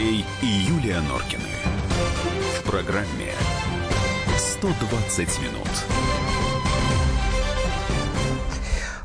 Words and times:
Андрей 0.00 0.24
и 0.40 0.46
Юлия 0.46 0.98
Норкины. 1.02 1.42
В 2.58 2.70
программе 2.70 3.34
120 4.38 5.40
минут. 5.42 5.68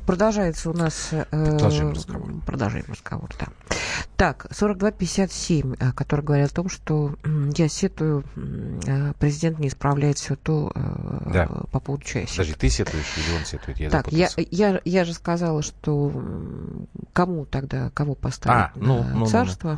Продолжается 0.06 0.70
у 0.70 0.74
нас... 0.74 1.10
Э, 1.12 1.26
Продолжаем 1.32 1.92
разговор. 1.92 2.32
Продолжаем 2.46 2.86
разговор, 2.88 3.30
да. 3.38 3.48
Так, 4.16 4.48
4257, 4.58 5.74
э, 5.78 5.92
который 5.92 6.24
говорит 6.24 6.50
о 6.50 6.56
том, 6.56 6.70
что 6.70 7.16
я 7.58 7.68
сетую, 7.68 8.24
э, 8.88 9.12
президент 9.20 9.60
не 9.60 9.68
исправляет 9.68 10.18
все 10.18 10.38
то 10.38 10.72
э, 10.74 11.32
Да. 11.34 11.48
по 11.74 11.82
поводу 11.82 12.06
часика. 12.06 12.32
Подожди, 12.38 12.54
ты 12.54 12.70
сетуешь 12.70 13.18
или 13.18 13.38
он 13.38 13.46
сетует? 13.46 13.80
Я 13.80 13.90
так, 13.90 14.10
я, 14.14 14.30
запутался. 14.30 14.56
я, 14.56 14.82
я 14.86 15.04
же 15.04 15.14
сказала, 15.14 15.62
что 15.62 16.14
кому 17.12 17.46
тогда, 17.46 17.90
кого 17.90 18.16
поставить 18.16 18.58
А, 18.58 18.72
ну, 18.76 19.04
на 19.04 19.10
ну, 19.10 19.26
ну, 19.30 19.46
ну. 19.64 19.78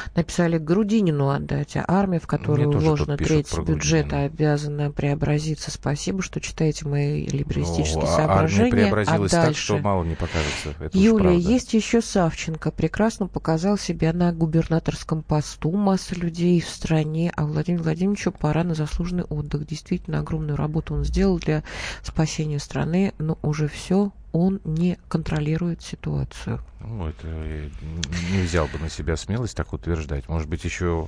Написали 0.13 0.57
Грудинину 0.57 1.29
отдать, 1.29 1.77
а 1.77 1.85
армия, 1.87 2.19
в 2.19 2.27
которую 2.27 2.69
вложена 2.71 3.15
треть 3.15 3.57
бюджета, 3.59 4.23
обязана 4.23 4.91
преобразиться. 4.91 5.71
Спасибо, 5.71 6.21
что 6.21 6.41
читаете 6.41 6.85
мои 6.85 7.25
либеристические 7.25 8.03
Ну, 8.03 8.09
а 8.09 8.15
соображения. 8.17 8.63
Армия 8.65 8.71
преобразилась 8.71 9.31
а 9.31 9.35
так, 9.35 9.45
дальше... 9.45 9.63
что 9.63 9.77
мало 9.77 10.03
не 10.03 10.15
покажется. 10.15 10.75
Это 10.79 10.97
Юлия, 10.97 11.37
есть 11.37 11.73
еще 11.73 12.01
Савченко. 12.01 12.71
Прекрасно 12.71 13.27
показал 13.27 13.77
себя 13.77 14.11
на 14.11 14.33
губернаторском 14.33 15.23
посту. 15.23 15.71
Масса 15.71 16.15
людей 16.15 16.59
в 16.59 16.67
стране. 16.67 17.31
А 17.37 17.45
Владимиру 17.45 17.83
Владимировичу 17.83 18.33
пора 18.33 18.65
на 18.65 18.73
заслуженный 18.73 19.23
отдых. 19.23 19.65
Действительно, 19.65 20.19
огромную 20.19 20.57
работу 20.57 20.93
он 20.93 21.05
сделал 21.05 21.39
для 21.39 21.63
спасения 22.03 22.59
страны. 22.59 23.13
Но 23.17 23.37
уже 23.41 23.69
все, 23.69 24.11
он 24.33 24.59
не 24.65 24.97
контролирует 25.07 25.81
ситуацию. 25.81 26.59
Ну, 26.79 27.07
это 27.07 27.27
не 27.27 28.41
взял 28.43 28.67
бы 28.67 28.79
на 28.79 28.89
себя 28.89 29.15
смелость 29.15 29.55
так 29.55 29.71
утверждать. 29.73 30.00
Может 30.27 30.49
быть, 30.49 30.63
еще 30.63 31.07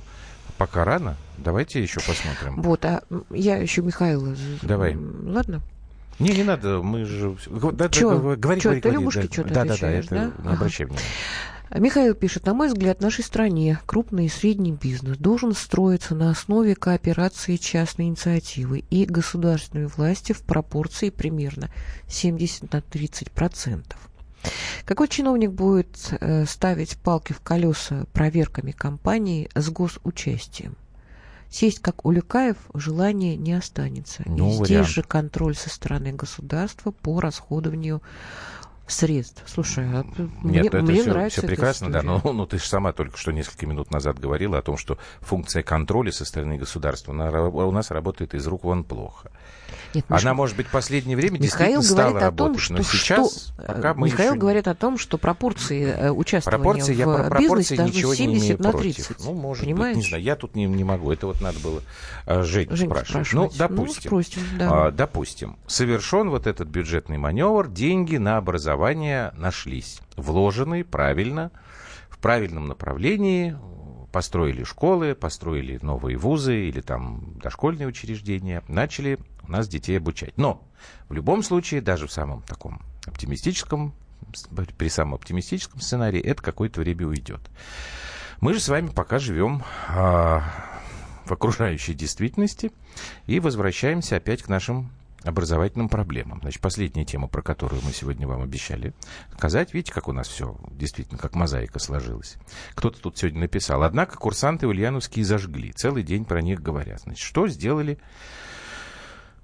пока 0.58 0.84
рано? 0.84 1.16
Давайте 1.38 1.82
еще 1.82 2.00
посмотрим. 2.00 2.62
Вот, 2.62 2.84
а 2.84 3.02
я 3.30 3.56
еще 3.56 3.82
Михаила... 3.82 4.34
Давай. 4.62 4.96
Ладно? 4.96 5.60
Не, 6.18 6.30
не 6.30 6.44
надо, 6.44 6.80
мы 6.80 7.04
же... 7.04 7.36
Да, 7.50 7.70
да, 7.72 7.88
Чё? 7.88 8.18
говори, 8.18 8.40
говори, 8.40 8.60
Чё, 8.60 8.68
говори, 8.68 8.80
ты 8.80 8.90
говори, 8.92 9.10
да. 9.14 9.28
чё-то 9.28 9.54
Да, 9.54 9.64
да, 9.64 9.76
да, 9.80 9.90
это 9.90 10.10
да? 10.10 10.32
Ага. 10.38 10.52
обращай 10.52 10.86
внимания. 10.86 11.06
Михаил 11.74 12.14
пишет, 12.14 12.46
на 12.46 12.54
мой 12.54 12.68
взгляд, 12.68 12.98
в 12.98 13.02
нашей 13.02 13.24
стране 13.24 13.80
крупный 13.84 14.26
и 14.26 14.28
средний 14.28 14.70
бизнес 14.70 15.16
должен 15.16 15.54
строиться 15.54 16.14
на 16.14 16.30
основе 16.30 16.76
кооперации 16.76 17.56
частной 17.56 18.06
инициативы 18.06 18.84
и 18.90 19.06
государственной 19.06 19.86
власти 19.86 20.32
в 20.32 20.42
пропорции 20.42 21.10
примерно 21.10 21.70
70 22.06 22.72
на 22.72 22.80
30 22.80 23.32
процентов. 23.32 23.98
Какой 24.84 25.08
чиновник 25.08 25.50
будет 25.52 26.14
э, 26.20 26.44
ставить 26.44 26.98
палки 26.98 27.32
в 27.32 27.40
колеса 27.40 28.04
проверками 28.12 28.72
компании 28.72 29.48
с 29.54 29.70
госучастием? 29.70 30.76
Сесть, 31.48 31.78
как 31.78 32.04
Улюкаев, 32.04 32.56
желания 32.74 33.36
не 33.36 33.52
останется. 33.52 34.22
Ну, 34.26 34.50
и 34.50 34.52
здесь 34.54 34.68
вариант. 34.68 34.88
же 34.88 35.02
контроль 35.02 35.54
со 35.54 35.70
стороны 35.70 36.12
государства 36.12 36.90
по 36.90 37.20
расходованию 37.20 38.02
средств. 38.86 39.42
Слушай, 39.46 39.86
а 39.86 40.04
мне, 40.42 40.60
Нет, 40.60 40.66
это 40.66 40.82
мне 40.82 41.00
все, 41.00 41.10
нравится 41.10 41.40
эта 41.40 41.48
прекрасно, 41.48 41.90
да. 41.90 42.02
Но 42.02 42.20
ну, 42.24 42.46
ты 42.46 42.58
же 42.58 42.64
сама 42.64 42.92
только 42.92 43.16
что 43.16 43.32
несколько 43.32 43.66
минут 43.66 43.90
назад 43.90 44.18
говорила 44.18 44.58
о 44.58 44.62
том, 44.62 44.76
что 44.76 44.98
функция 45.20 45.62
контроля 45.62 46.12
со 46.12 46.24
стороны 46.24 46.58
государства 46.58 47.14
она 47.14 47.30
у 47.48 47.70
нас 47.70 47.90
работает 47.90 48.34
из 48.34 48.46
рук 48.46 48.64
вон 48.64 48.84
плохо. 48.84 49.30
Нет, 49.94 50.04
Она, 50.08 50.18
Миша, 50.18 50.34
может 50.34 50.56
быть, 50.56 50.66
в 50.66 50.70
последнее 50.70 51.16
время 51.16 51.38
Михаил 51.38 51.80
действительно 51.80 52.10
стала 52.10 52.18
о 52.18 52.32
том, 52.32 52.46
работать, 52.46 52.60
что, 52.60 52.72
но 52.74 52.82
сейчас 52.82 53.52
что, 53.54 53.62
пока 53.66 53.90
э, 53.90 53.94
мы 53.94 54.06
Михаил 54.08 54.32
еще... 54.32 54.40
говорит 54.40 54.68
о 54.68 54.74
том, 54.74 54.98
что 54.98 55.18
пропорции 55.18 55.84
э, 55.84 56.10
участвования 56.10 56.62
Пропорции, 56.62 56.94
я 56.94 57.06
в 57.06 57.28
про 57.28 57.38
бизнесе 57.38 57.76
пропорции 57.76 57.96
ничего 57.96 58.10
не 58.12 58.16
70 58.16 58.44
имею 58.44 58.62
на 58.62 58.70
против. 58.72 59.06
30. 59.06 59.24
Ну, 59.24 59.32
может 59.34 59.64
понимаешь? 59.64 59.96
быть, 59.96 60.04
не 60.04 60.08
знаю, 60.08 60.22
я 60.22 60.36
тут 60.36 60.56
не, 60.56 60.66
не 60.66 60.84
могу. 60.84 61.12
Это 61.12 61.28
вот 61.28 61.40
надо 61.40 61.60
было 61.60 61.82
Женю 62.26 62.44
Женьку 62.76 62.96
спрашивать. 62.96 63.28
спрашивать. 63.28 63.52
Ну, 63.52 63.58
допустим. 63.58 64.02
спросим, 64.02 64.42
да. 64.58 64.86
А, 64.86 64.90
допустим, 64.90 65.56
совершен 65.66 66.30
вот 66.30 66.46
этот 66.46 66.68
бюджетный 66.68 67.18
маневр, 67.18 67.68
деньги 67.68 68.16
на 68.16 68.36
образование 68.36 68.73
нашлись, 69.36 70.00
вложенные 70.16 70.84
правильно, 70.84 71.50
в 72.08 72.18
правильном 72.18 72.66
направлении, 72.66 73.56
построили 74.14 74.62
школы, 74.62 75.16
построили 75.16 75.78
новые 75.82 76.16
вузы 76.16 76.68
или 76.68 76.80
там 76.80 77.36
дошкольные 77.42 77.88
учреждения, 77.88 78.62
начали 78.68 79.18
у 79.42 79.50
нас 79.50 79.66
детей 79.66 79.98
обучать. 79.98 80.36
Но 80.36 80.62
в 81.08 81.14
любом 81.14 81.42
случае, 81.42 81.80
даже 81.80 82.06
в 82.06 82.12
самом 82.12 82.42
таком 82.42 82.80
оптимистическом, 83.06 83.92
при 84.78 84.88
самом 84.88 85.14
оптимистическом 85.14 85.80
сценарии, 85.80 86.20
это 86.20 86.42
какое-то 86.42 86.80
время 86.80 87.08
уйдет. 87.08 87.40
Мы 88.40 88.54
же 88.54 88.60
с 88.60 88.68
вами 88.68 88.88
пока 88.88 89.18
живем 89.18 89.64
а, 89.88 90.44
в 91.24 91.32
окружающей 91.32 91.94
действительности 91.94 92.72
и 93.26 93.40
возвращаемся 93.40 94.16
опять 94.16 94.42
к 94.42 94.48
нашим 94.48 94.90
образовательным 95.24 95.88
проблемам. 95.88 96.40
Значит, 96.42 96.60
последняя 96.60 97.04
тема, 97.04 97.28
про 97.28 97.42
которую 97.42 97.82
мы 97.82 97.92
сегодня 97.92 98.28
вам 98.28 98.42
обещали 98.42 98.92
сказать. 99.32 99.74
Видите, 99.74 99.92
как 99.92 100.08
у 100.08 100.12
нас 100.12 100.28
все 100.28 100.56
действительно, 100.70 101.18
как 101.18 101.34
мозаика 101.34 101.78
сложилась. 101.78 102.36
Кто-то 102.74 103.00
тут 103.00 103.18
сегодня 103.18 103.40
написал. 103.40 103.82
Однако 103.82 104.16
курсанты 104.16 104.66
ульяновские 104.66 105.24
зажгли. 105.24 105.72
Целый 105.72 106.02
день 106.02 106.24
про 106.24 106.42
них 106.42 106.62
говорят. 106.62 107.00
Значит, 107.02 107.24
что 107.24 107.48
сделали 107.48 107.98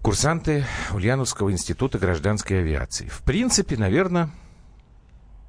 курсанты 0.03 0.65
Ульяновского 0.93 1.51
института 1.51 1.99
гражданской 1.99 2.61
авиации? 2.61 3.09
В 3.09 3.23
принципе, 3.23 3.77
наверное, 3.77 4.31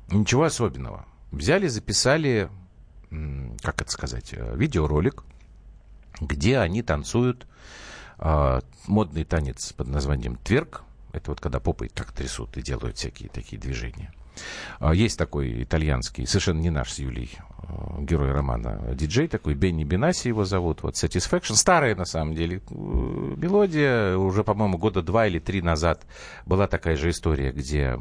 ничего 0.09 0.44
особенного. 0.44 1.06
Взяли, 1.31 1.68
записали, 1.68 2.50
как 3.62 3.81
это 3.81 3.92
сказать, 3.92 4.34
э, 4.34 4.56
видеоролик, 4.56 5.24
где 6.19 6.58
они 6.58 6.81
танцуют 6.84 7.48
а, 8.21 8.61
модный 8.87 9.23
танец 9.23 9.73
под 9.73 9.87
названием 9.87 10.37
тверк. 10.37 10.83
Это 11.11 11.31
вот 11.31 11.41
когда 11.41 11.59
попой 11.59 11.89
так 11.89 12.11
трясут 12.11 12.55
и 12.55 12.61
делают 12.61 12.97
всякие 12.97 13.29
такие 13.29 13.59
движения. 13.59 14.13
А, 14.79 14.93
Есть 14.93 15.17
такой 15.17 15.63
итальянский, 15.63 16.25
совершенно 16.27 16.59
не 16.59 16.69
наш 16.69 16.93
с 16.93 16.99
Юлей, 16.99 17.31
э, 17.63 18.01
герой 18.03 18.31
романа, 18.31 18.79
диджей 18.93 19.27
такой, 19.27 19.55
Бенни 19.55 19.83
Бенаси 19.83 20.29
его 20.29 20.45
зовут, 20.45 20.83
вот 20.83 20.93
Satisfaction, 20.93 21.55
старая 21.55 21.95
на 21.95 22.05
самом 22.05 22.35
деле 22.35 22.57
э, 22.57 22.73
мелодия, 22.73 24.15
уже, 24.15 24.43
по-моему, 24.43 24.77
года 24.77 25.01
два 25.01 25.27
или 25.27 25.39
три 25.39 25.61
назад 25.61 26.05
была 26.45 26.67
такая 26.67 26.95
же 26.95 27.09
история, 27.09 27.51
где 27.51 27.99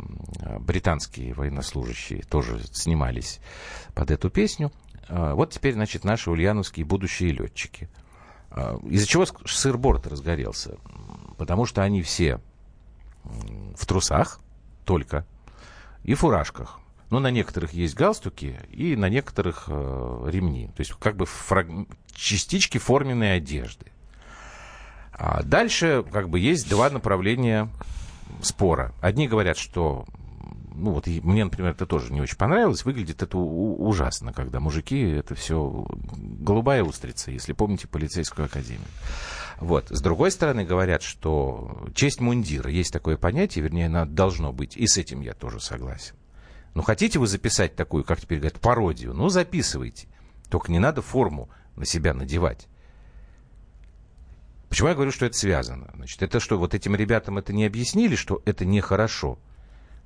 британские 0.60 1.34
военнослужащие 1.34 2.22
тоже 2.22 2.60
снимались 2.72 3.41
под 3.94 4.10
эту 4.10 4.31
песню. 4.31 4.70
А, 5.08 5.34
Вот 5.34 5.50
теперь, 5.50 5.75
значит, 5.75 6.04
наши 6.04 6.31
ульяновские 6.31 6.87
будущие 6.87 7.32
летчики. 7.32 7.88
А, 8.50 8.78
Из-за 8.88 9.06
чего 9.06 9.25
ск- 9.25 9.47
сыр-бор 9.47 10.00
разгорелся? 10.05 10.77
Потому 11.38 11.66
что 11.66 11.83
они 11.83 12.03
все 12.03 12.41
в 13.77 13.87
трусах 13.87 14.41
только 14.84 15.27
и 16.05 16.15
фуражках. 16.15 16.78
Но 17.11 17.19
на 17.19 17.31
некоторых 17.31 17.72
есть 17.72 17.94
галстуки 17.94 18.61
и 18.71 18.94
на 18.97 19.09
некоторых 19.09 19.65
э, 19.69 20.28
ремни. 20.28 20.69
То 20.69 20.81
есть 20.81 20.93
как 20.93 21.16
бы 21.16 21.27
фраг- 21.27 21.88
частички 22.12 22.78
форменной 22.78 23.37
одежды. 23.37 23.87
А 25.12 25.43
дальше 25.43 26.05
как 26.12 26.28
бы 26.28 26.38
есть 26.38 26.69
два 26.69 26.88
направления 26.88 27.69
спора. 28.43 28.94
Одни 29.00 29.28
говорят, 29.28 29.59
что 29.59 30.06
ну 30.75 30.92
вот 30.92 31.08
и 31.08 31.20
мне, 31.20 31.44
например, 31.44 31.72
это 31.72 31.86
тоже 31.86 32.12
не 32.12 32.20
очень 32.20 32.36
понравилось. 32.36 32.84
Выглядит 32.84 33.22
это 33.22 33.36
ужасно, 33.38 34.32
когда 34.32 34.60
мужики 34.60 35.00
это 35.00 35.34
все 35.34 35.86
голубая 36.16 36.82
устрица, 36.82 37.31
если 37.31 37.53
помните 37.53 37.88
полицейскую 37.88 38.47
академию. 38.47 38.86
Вот. 39.58 39.88
С 39.91 40.00
другой 40.00 40.31
стороны, 40.31 40.64
говорят, 40.64 41.03
что 41.03 41.86
честь 41.94 42.20
мундира, 42.20 42.70
есть 42.70 42.92
такое 42.92 43.16
понятие, 43.16 43.62
вернее, 43.62 43.86
оно 43.86 44.06
должно 44.06 44.52
быть, 44.52 44.76
и 44.76 44.87
с 44.87 44.96
этим 44.96 45.20
я 45.20 45.34
тоже 45.34 45.61
согласен. 45.61 46.14
Ну, 46.75 46.82
хотите 46.82 47.19
вы 47.19 47.26
записать 47.26 47.76
такую, 47.76 48.05
как 48.05 48.20
теперь 48.20 48.38
говорят, 48.38 48.61
пародию? 48.61 49.12
Ну, 49.12 49.28
записывайте. 49.28 50.08
Только 50.49 50.73
не 50.73 50.78
надо 50.78 51.02
форму 51.02 51.50
на 51.76 51.84
себя 51.84 52.14
надевать. 52.14 52.69
Почему 54.69 54.88
я 54.88 54.94
говорю, 54.94 55.11
что 55.11 55.26
это 55.26 55.37
связано? 55.37 55.90
Значит, 55.96 56.23
это 56.23 56.38
что, 56.38 56.56
вот 56.56 56.75
этим 56.75 56.94
ребятам 56.94 57.38
это 57.38 57.52
не 57.52 57.66
объяснили, 57.66 58.14
что 58.14 58.40
это 58.44 58.64
нехорошо? 58.64 59.38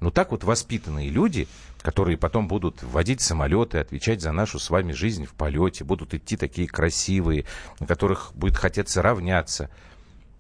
Ну, 0.05 0.11
так 0.11 0.33
вот 0.33 0.45
воспитанные 0.45 1.09
люди, 1.09 1.49
которые 1.81 2.19
потом 2.19 2.47
будут 2.47 2.83
водить 2.83 3.23
самолеты, 3.23 3.79
отвечать 3.79 4.21
за 4.21 4.33
нашу 4.33 4.59
с 4.59 4.69
вами 4.69 4.93
жизнь 4.93 5.25
в 5.25 5.33
полете, 5.33 5.83
будут 5.83 6.13
идти 6.13 6.37
такие 6.37 6.69
красивые, 6.69 7.47
на 7.81 7.87
которых 7.87 8.33
будет 8.35 8.55
хотеться 8.55 9.01
равняться. 9.01 9.71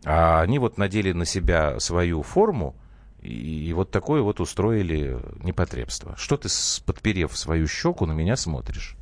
А 0.04 0.42
они 0.42 0.58
вот 0.58 0.76
надели 0.76 1.12
на 1.12 1.24
себя 1.24 1.80
свою 1.80 2.22
форму, 2.22 2.76
и, 3.22 3.30
и 3.30 3.72
вот 3.72 3.90
такое 3.90 4.20
вот 4.20 4.38
устроили 4.38 5.18
непотребство. 5.42 6.14
Что 6.18 6.36
ты, 6.36 6.50
подперев 6.84 7.34
свою 7.34 7.66
щеку, 7.66 8.04
на 8.04 8.12
меня 8.12 8.36
смотришь? 8.36 8.98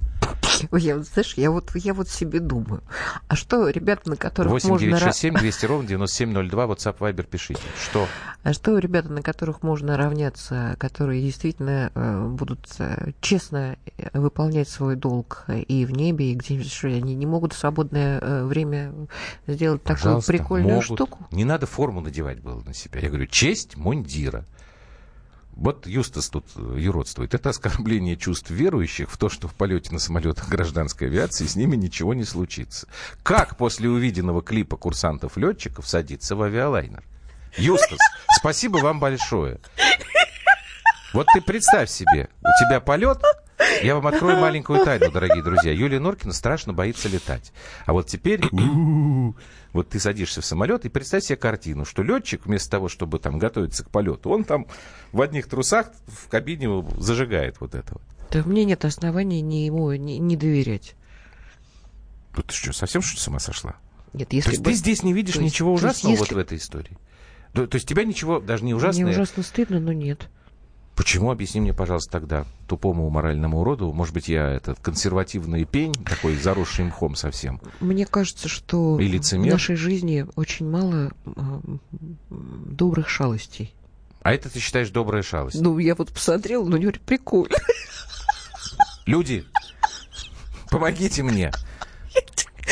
Я 0.72 0.96
вот, 0.96 1.06
знаешь, 1.06 1.34
я 1.34 1.50
вот, 1.50 1.70
я 1.74 1.94
вот 1.94 2.08
себе 2.08 2.40
думаю, 2.40 2.82
а 3.28 3.36
что 3.36 3.68
ребята, 3.68 4.10
на 4.10 4.16
которых 4.16 4.52
8 4.52 4.68
можно... 4.68 4.86
967 4.86 5.34
200 5.38 5.66
ровно 5.66 5.88
9702, 5.88 6.64
WhatsApp, 6.64 6.98
Viber 6.98 7.24
пишите. 7.24 7.60
Что? 7.82 8.06
А 8.42 8.52
что 8.52 8.78
ребята, 8.78 9.10
на 9.10 9.22
которых 9.22 9.62
можно 9.62 9.96
равняться, 9.96 10.76
которые 10.78 11.22
действительно 11.22 11.90
э, 11.94 12.26
будут 12.26 12.66
э, 12.78 13.12
честно 13.20 13.76
э, 13.96 14.18
выполнять 14.18 14.68
свой 14.68 14.96
долг 14.96 15.44
и 15.48 15.84
в 15.84 15.92
небе, 15.92 16.32
и 16.32 16.34
где-нибудь, 16.34 16.72
что 16.72 16.88
они 16.88 17.14
не 17.14 17.26
могут 17.26 17.52
в 17.52 17.58
свободное 17.58 18.18
э, 18.20 18.44
время 18.44 18.92
сделать 19.46 19.82
такую 19.82 20.02
Пожалуйста, 20.02 20.32
прикольную 20.32 20.74
могут. 20.74 20.84
штуку? 20.84 21.26
Не 21.30 21.44
надо 21.44 21.66
форму 21.66 22.00
надевать 22.00 22.40
было 22.40 22.60
на 22.62 22.74
себя. 22.74 23.00
Я 23.00 23.08
говорю, 23.08 23.26
честь 23.26 23.76
мундира. 23.76 24.44
Вот 25.52 25.86
Юстас 25.86 26.28
тут 26.28 26.46
э, 26.56 26.76
юродствует. 26.78 27.34
Это 27.34 27.50
оскорбление 27.50 28.16
чувств 28.16 28.50
верующих 28.50 29.10
в 29.10 29.18
то, 29.18 29.28
что 29.28 29.48
в 29.48 29.54
полете 29.54 29.92
на 29.92 29.98
самолетах 29.98 30.48
гражданской 30.48 31.08
авиации 31.08 31.46
с 31.46 31.56
ними 31.56 31.76
ничего 31.76 32.14
не 32.14 32.24
случится. 32.24 32.88
Как 33.22 33.56
после 33.56 33.88
увиденного 33.88 34.42
клипа 34.42 34.76
курсантов-летчиков 34.76 35.86
садиться 35.86 36.36
в 36.36 36.42
авиалайнер? 36.42 37.02
Юстас, 37.56 37.98
спасибо 38.38 38.78
вам 38.78 38.98
большое. 38.98 39.60
Вот 41.12 41.26
ты 41.34 41.42
представь 41.42 41.90
себе, 41.90 42.30
у 42.40 42.64
тебя 42.64 42.80
полет, 42.80 43.20
я 43.82 43.94
вам 43.94 44.06
открою 44.06 44.38
маленькую 44.38 44.84
тайну, 44.84 45.10
дорогие 45.10 45.42
друзья. 45.42 45.72
Юлия 45.72 46.00
Норкина 46.00 46.32
страшно 46.32 46.72
боится 46.72 47.08
летать. 47.08 47.52
А 47.86 47.92
вот 47.92 48.06
теперь 48.06 48.42
вот 49.72 49.88
ты 49.88 50.00
садишься 50.00 50.40
в 50.40 50.44
самолет 50.44 50.84
и 50.84 50.88
представь 50.88 51.24
себе 51.24 51.36
картину, 51.36 51.84
что 51.84 52.02
летчик 52.02 52.46
вместо 52.46 52.70
того, 52.70 52.88
чтобы 52.88 53.18
там 53.18 53.38
готовиться 53.38 53.84
к 53.84 53.90
полету, 53.90 54.30
он 54.30 54.44
там 54.44 54.66
в 55.12 55.20
одних 55.20 55.46
трусах 55.48 55.90
в 56.06 56.28
кабине 56.28 56.84
зажигает 56.98 57.60
вот 57.60 57.74
это 57.74 57.94
вот. 57.94 58.02
Да 58.30 58.42
меня 58.42 58.64
нет 58.64 58.84
оснований 58.84 59.40
не 59.42 59.66
ему 59.66 59.92
не, 59.92 60.18
не 60.18 60.36
доверять. 60.36 60.94
Ну 62.36 62.42
ты 62.42 62.54
что, 62.54 62.72
совсем 62.72 63.02
что 63.02 63.14
ли 63.16 63.20
с 63.20 63.28
ума 63.28 63.38
сошла? 63.38 63.76
Нет, 64.14 64.28
То 64.28 64.36
если 64.36 64.50
есть 64.50 64.62
бы... 64.62 64.70
ты 64.70 64.76
здесь 64.76 65.02
не 65.02 65.12
видишь 65.12 65.34
то 65.34 65.40
есть- 65.40 65.52
ничего 65.54 65.70
то 65.76 65.86
есть 65.86 65.98
ужасного 65.98 66.12
вот 66.16 66.20
если- 66.20 66.34
в 66.34 66.38
этой 66.38 66.58
истории? 66.58 66.96
То, 67.52 67.66
то 67.66 67.76
есть 67.76 67.86
тебя 67.86 68.04
ничего, 68.04 68.40
даже 68.40 68.64
не 68.64 68.72
ужасное... 68.72 69.04
Мне 69.04 69.12
ужасно 69.12 69.42
стыдно, 69.42 69.78
но 69.78 69.92
нет. 69.92 70.30
Почему, 71.02 71.32
объясни 71.32 71.60
мне, 71.60 71.74
пожалуйста, 71.74 72.12
тогда, 72.12 72.46
тупому 72.68 73.10
моральному 73.10 73.58
уроду, 73.62 73.92
может 73.92 74.14
быть, 74.14 74.28
я 74.28 74.48
этот 74.50 74.78
консервативный 74.78 75.64
пень, 75.64 75.92
такой 75.92 76.36
заросший 76.36 76.84
мхом 76.84 77.16
совсем, 77.16 77.60
Мне 77.80 78.06
кажется, 78.06 78.48
что 78.48 79.00
И 79.00 79.08
в 79.08 79.12
лицемер. 79.12 79.52
нашей 79.52 79.74
жизни 79.74 80.24
очень 80.36 80.70
мало 80.70 81.10
э, 81.26 81.32
добрых 82.30 83.08
шалостей. 83.08 83.74
а 84.22 84.32
это 84.32 84.48
ты 84.48 84.60
считаешь 84.60 84.90
добрая 84.90 85.24
шалость? 85.24 85.60
Ну, 85.60 85.76
я 85.80 85.96
вот 85.96 86.12
посмотрела, 86.12 86.64
ну, 86.64 86.80
говорю, 86.80 87.00
прикольно. 87.04 87.56
Люди, 89.04 89.44
помогите 90.70 91.24
мне. 91.24 91.50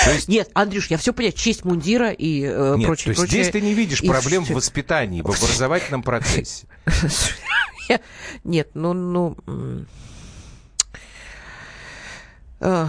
То 0.05 0.13
есть, 0.13 0.29
Нет, 0.29 0.51
Андрюш, 0.55 0.87
я 0.87 0.99
все 0.99 1.13
понимаю, 1.13 1.33
честь 1.33 1.65
мундира 1.65 2.13
и 2.13 2.45
э, 2.45 2.77
нет, 2.77 2.87
прочее, 2.87 3.07
то 3.07 3.11
есть 3.11 3.21
прочее. 3.23 3.43
здесь 3.43 3.53
ты 3.53 3.61
не 3.61 3.75
видишь 3.75 4.03
И 4.03 4.07
проблем 4.07 4.45
в 4.45 4.51
воспитании, 4.51 5.21
в 5.21 5.27
образовательном 5.27 6.05
процессе. 6.05 6.69
Нет, 8.45 8.71
ну, 8.75 8.93
ну... 8.93 9.37
э, 12.61 12.87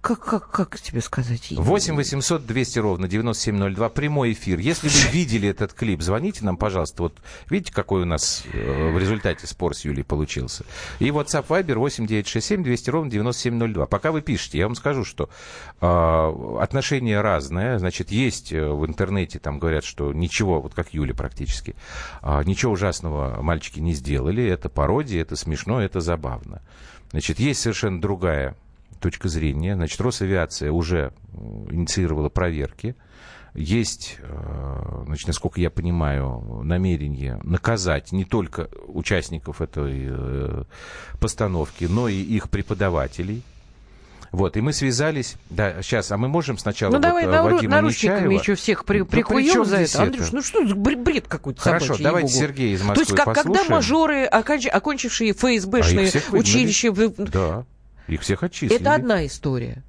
Как, 0.00 0.20
как, 0.20 0.50
как 0.50 0.80
тебе 0.80 1.00
сказать? 1.00 1.50
8 1.50 1.94
800 1.94 2.46
200 2.46 2.78
ровно 2.78 3.08
9702, 3.08 3.88
прямой 3.88 4.32
эфир. 4.32 4.58
Если 4.58 4.88
вы 4.88 5.08
видели 5.12 5.48
этот 5.48 5.72
клип, 5.72 6.02
звоните 6.02 6.44
нам, 6.44 6.56
пожалуйста. 6.56 7.04
Вот 7.04 7.18
видите, 7.48 7.72
какой 7.72 8.02
у 8.02 8.04
нас 8.04 8.44
э, 8.52 8.90
в 8.92 8.98
результате 8.98 9.46
спор 9.46 9.74
с 9.74 9.84
Юлей 9.84 10.04
получился. 10.04 10.64
И 10.98 11.08
WhatsApp 11.08 11.46
Viber 11.46 11.76
8 11.76 12.06
967 12.06 12.62
200 12.62 12.90
ровно 12.90 13.10
9702. 13.10 13.86
Пока 13.86 14.12
вы 14.12 14.20
пишете, 14.20 14.58
я 14.58 14.66
вам 14.66 14.74
скажу, 14.74 15.04
что 15.04 15.30
э, 15.80 16.56
отношения 16.60 17.20
разные. 17.20 17.78
Значит, 17.78 18.10
есть 18.10 18.52
э, 18.52 18.68
в 18.68 18.84
интернете, 18.86 19.38
там 19.38 19.58
говорят, 19.58 19.84
что 19.84 20.12
ничего, 20.12 20.60
вот 20.60 20.74
как 20.74 20.92
Юля 20.92 21.14
практически, 21.14 21.76
а, 22.20 22.42
ничего 22.44 22.72
ужасного 22.72 23.40
мальчики 23.42 23.80
не 23.80 23.94
сделали. 23.94 24.44
Это 24.44 24.68
пародия, 24.68 25.22
это 25.22 25.36
смешно, 25.36 25.80
это 25.80 26.00
забавно. 26.00 26.60
Значит, 27.10 27.38
есть 27.38 27.60
совершенно 27.60 28.00
другая 28.00 28.56
точка 29.00 29.28
зрения. 29.28 29.74
Значит, 29.74 30.00
Росавиация 30.00 30.70
уже 30.72 31.12
инициировала 31.70 32.28
проверки. 32.28 32.94
Есть, 33.54 34.16
э, 34.18 35.02
значит, 35.06 35.28
насколько 35.28 35.60
я 35.60 35.70
понимаю, 35.70 36.60
намерение 36.64 37.38
наказать 37.44 38.10
не 38.10 38.24
только 38.24 38.68
участников 38.88 39.60
этой 39.60 40.06
э, 40.10 40.64
постановки, 41.20 41.84
но 41.84 42.08
и 42.08 42.14
их 42.20 42.50
преподавателей. 42.50 43.42
Вот, 44.32 44.56
и 44.56 44.60
мы 44.60 44.72
связались, 44.72 45.36
да, 45.48 45.80
сейчас, 45.82 46.10
а 46.10 46.16
мы 46.16 46.26
можем 46.26 46.58
сначала 46.58 46.90
Ну, 46.90 46.96
вот, 46.96 47.02
давай 47.02 47.24
э, 47.24 47.28
нару- 47.28 47.54
Вадима 47.54 47.76
наручниками 47.76 48.18
Нечаева? 48.24 48.40
еще 48.42 48.54
всех 48.56 48.84
при, 48.84 48.98
Да 48.98 49.04
прикуем 49.04 49.64
за 49.64 49.76
это. 49.76 50.02
Андрюш, 50.02 50.26
это? 50.26 50.34
ну 50.34 50.42
что, 50.42 50.74
бред, 50.74 51.28
какой-то 51.28 51.60
Хорошо, 51.60 51.84
собачий, 51.86 52.02
давайте 52.04 52.32
ей-богу. 52.32 52.46
Сергея 52.48 52.74
из 52.74 52.80
То 52.80 52.86
Москвы 52.86 53.02
есть, 53.02 53.12
как, 53.14 53.24
когда 53.26 53.42
послушаем. 53.42 53.70
мажоры, 53.72 54.24
оконч- 54.26 54.66
окончившие 54.68 55.30
А 55.30 55.34
ФСБшные 55.34 56.06
выгнали. 56.10 56.40
училища, 56.40 56.92
Да, 57.18 57.64
их 58.08 58.20
всех 58.20 58.42
отчислили. 58.42 58.80
это 58.80 58.94
одна 58.94 59.26
история. 59.26 59.82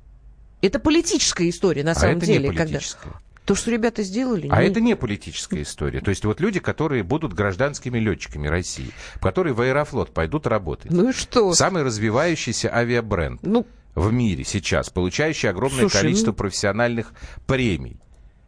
Это 0.61 0.79
политическая 0.79 1.49
история, 1.49 1.83
на 1.83 1.91
а 1.91 1.95
самом 1.95 2.17
это 2.17 2.25
деле. 2.25 2.49
не 2.49 2.55
когда... 2.55 2.73
политическая. 2.73 3.13
То, 3.45 3.53
что 3.53 3.69
ребята 3.69 4.01
сделали... 4.01 4.47
А 4.49 4.63
не- 4.63 4.69
это 4.69 4.81
не 4.81 4.95
политическая 4.95 5.61
история. 5.61 6.01
То 6.01 6.09
есть 6.09 6.25
вот 6.25 6.39
люди, 6.39 6.59
которые 6.59 7.03
будут 7.03 7.33
гражданскими 7.33 7.99
летчиками 7.99 8.47
России, 8.47 8.89
которые 9.21 9.53
в 9.53 9.61
Аэрофлот 9.61 10.11
пойдут 10.11 10.47
работать. 10.47 10.91
Ну 10.91 11.09
и 11.09 11.13
что? 11.13 11.53
Самый 11.53 11.83
развивающийся 11.83 12.73
авиабренд 12.73 13.43
Ну, 13.43 13.67
в 13.93 14.11
мире 14.11 14.43
сейчас, 14.43 14.89
получающий 14.89 15.47
огромное 15.49 15.81
Слушай, 15.81 16.01
количество 16.01 16.31
ну- 16.31 16.37
профессиональных 16.37 17.13
премий. 17.45 17.99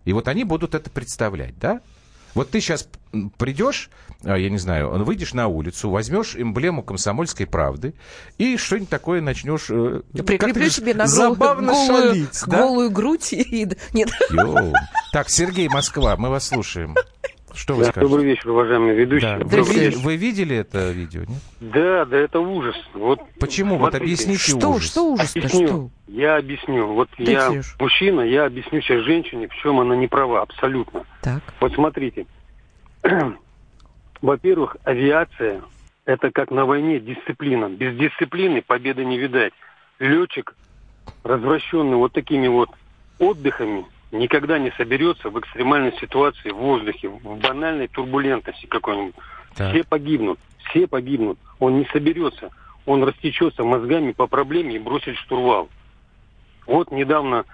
И 0.05 0.13
вот 0.13 0.27
они 0.27 0.43
будут 0.45 0.73
это 0.73 0.89
представлять, 0.89 1.59
да? 1.59 1.81
Вот 2.37 2.51
ты 2.51 2.61
сейчас 2.61 2.87
придешь, 3.39 3.89
а, 4.23 4.37
я 4.37 4.51
не 4.51 4.59
знаю, 4.59 5.03
выйдешь 5.03 5.33
на 5.33 5.47
улицу, 5.47 5.89
возьмешь 5.89 6.35
эмблему 6.35 6.83
комсомольской 6.83 7.47
правды 7.47 7.95
и 8.37 8.57
что-нибудь 8.57 8.89
такое 8.89 9.21
начнешь... 9.21 9.71
э, 9.71 10.03
прикреплю 10.13 10.69
себе 10.69 10.93
на 10.93 11.07
забавно 11.07 11.71
голую, 11.71 11.87
шалить, 11.87 12.43
да? 12.45 12.57
голую 12.57 12.91
грудь 12.91 13.33
и... 13.33 13.67
Нет, 13.93 14.09
Йоу. 14.29 14.71
Так, 15.13 15.31
Сергей, 15.31 15.67
Москва, 15.67 16.15
мы 16.15 16.29
вас 16.29 16.47
слушаем. 16.47 16.93
Что 17.57 17.73
вы 17.73 17.83
Да, 17.85 17.91
скажете? 17.91 18.09
добрый 18.11 18.25
вечер, 18.29 18.49
уважаемые 18.51 18.95
ведущие. 18.95 19.37
Да. 19.39 19.43
Вы, 19.45 19.57
Добрый 19.57 19.79
вечер. 19.79 19.97
вы 19.99 20.15
видели 20.15 20.55
это 20.55 20.91
видео, 20.91 21.21
нет? 21.21 21.41
Да, 21.59 22.05
да, 22.05 22.17
это 22.17 22.39
ужас. 22.39 22.75
Вот 22.93 23.19
Почему? 23.39 23.77
Вот 23.77 23.89
смотрите, 23.91 24.03
объясните 24.23 24.39
что, 24.57 24.69
ужас. 24.69 24.91
что 24.91 25.11
ужас-то, 25.13 25.39
Объясню. 25.39 25.67
что? 25.67 25.89
Я 26.07 26.37
объясню. 26.37 26.85
Вот 26.93 27.09
Ты, 27.17 27.23
я 27.23 27.49
Сереж. 27.49 27.75
мужчина, 27.79 28.21
я 28.21 28.45
объясню 28.45 28.81
сейчас 28.81 29.03
женщине, 29.03 29.47
в 29.47 29.55
чем 29.55 29.79
она 29.79 29.95
не 29.95 30.07
права, 30.07 30.41
абсолютно. 30.43 31.03
Так. 31.23 31.41
Вот 31.59 31.73
смотрите. 31.73 32.27
Во-первых, 34.21 34.77
авиация– 34.83 35.61
это 36.05 36.31
как 36.31 36.51
на 36.51 36.65
войне 36.65 36.99
дисциплина. 36.99 37.69
Без 37.69 37.95
дисциплины 37.97 38.61
победы 38.61 39.05
не 39.05 39.17
видать. 39.17 39.53
Летчик, 39.99 40.55
развращенный 41.23 41.95
вот 41.97 42.13
такими 42.13 42.47
вот 42.47 42.69
отдыхами, 43.19 43.85
никогда 44.11 44.57
не 44.59 44.71
соберется 44.71 45.29
в 45.29 45.39
экстремальной 45.39 45.93
ситуации 45.99 46.51
в 46.51 46.57
воздухе, 46.57 47.09
в 47.09 47.37
банальной 47.39 47.87
турбулентности 47.87 48.65
какой-нибудь. 48.65 49.15
Так. 49.55 49.73
Все 49.73 49.83
погибнут, 49.83 50.39
все 50.69 50.87
погибнут. 50.87 51.37
Он 51.59 51.79
не 51.79 51.85
соберется, 51.91 52.49
он 52.85 53.03
растечется 53.03 53.63
мозгами 53.63 54.11
по 54.11 54.27
проблеме 54.27 54.75
и 54.75 54.79
бросит 54.79 55.15
штурвал. 55.17 55.69
Вот 56.65 56.91
недавно 56.91 57.45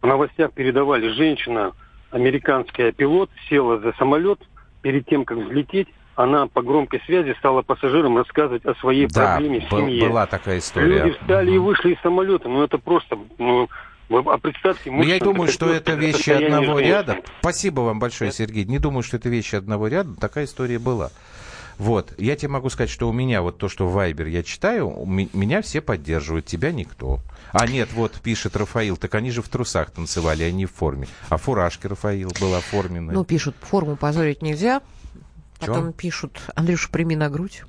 в 0.00 0.06
новостях 0.06 0.52
передавали, 0.52 1.08
женщина, 1.08 1.72
американская 2.10 2.92
пилот, 2.92 3.30
села 3.48 3.78
за 3.78 3.92
самолет, 3.94 4.40
перед 4.82 5.06
тем, 5.06 5.24
как 5.24 5.38
взлететь, 5.38 5.88
она 6.16 6.46
по 6.46 6.62
громкой 6.62 7.00
связи 7.06 7.34
стала 7.38 7.62
пассажирам 7.62 8.16
рассказывать 8.16 8.64
о 8.64 8.74
своей 8.76 9.06
Да, 9.06 9.34
проблеме 9.36 9.60
в 9.60 9.70
семье. 9.70 10.08
была 10.08 10.26
такая 10.26 10.58
история. 10.58 10.86
Люди 10.86 11.10
встали 11.18 11.50
и 11.52 11.58
Мгм. 11.58 11.64
вышли 11.66 11.92
из 11.94 12.00
самолета. 12.00 12.48
Ну 12.48 12.62
это 12.62 12.78
просто, 12.78 13.18
ну, 13.38 13.68
вы- 14.10 14.32
а 14.32 14.38
представьте, 14.38 14.90
Ну, 14.90 15.02
я 15.02 15.18
думаю, 15.18 15.50
что 15.50 15.72
это 15.72 15.94
вещи 15.94 16.30
одного 16.30 16.78
ряда. 16.80 17.18
Спасибо 17.40 17.80
вам 17.80 17.98
большое, 17.98 18.32
Сергей. 18.32 18.64
Не 18.64 18.78
думаю, 18.78 19.02
что 19.02 19.16
это 19.16 19.28
вещи 19.28 19.54
одного 19.54 19.88
ряда. 19.88 20.14
Такая 20.16 20.44
история 20.44 20.78
была. 20.78 21.10
Вот, 21.78 22.12
я 22.18 22.36
тебе 22.36 22.48
могу 22.50 22.68
сказать, 22.68 22.90
что 22.90 23.08
у 23.08 23.12
меня 23.12 23.40
вот 23.40 23.56
то, 23.56 23.70
что 23.70 23.88
в 23.88 23.92
Вайбер 23.94 24.26
я 24.26 24.42
читаю, 24.42 24.94
меня 25.06 25.62
все 25.62 25.80
поддерживают, 25.80 26.44
тебя 26.44 26.72
никто. 26.72 27.20
А 27.52 27.66
нет, 27.66 27.88
вот 27.94 28.20
пишет 28.20 28.54
Рафаил, 28.54 28.98
так 28.98 29.14
они 29.14 29.30
же 29.30 29.40
в 29.40 29.48
трусах 29.48 29.90
танцевали, 29.90 30.42
они 30.42 30.66
в 30.66 30.72
форме. 30.74 31.08
А 31.30 31.38
фуражки 31.38 31.86
Рафаил 31.86 32.32
была 32.38 32.58
оформленная. 32.58 33.14
Ну, 33.14 33.24
пишут, 33.24 33.56
форму 33.62 33.96
позорить 33.96 34.42
нельзя. 34.42 34.82
Чё? 35.58 35.66
Потом 35.68 35.92
пишут, 35.94 36.42
Андрюша, 36.54 36.90
прими 36.90 37.16
на 37.16 37.30
грудь. 37.30 37.62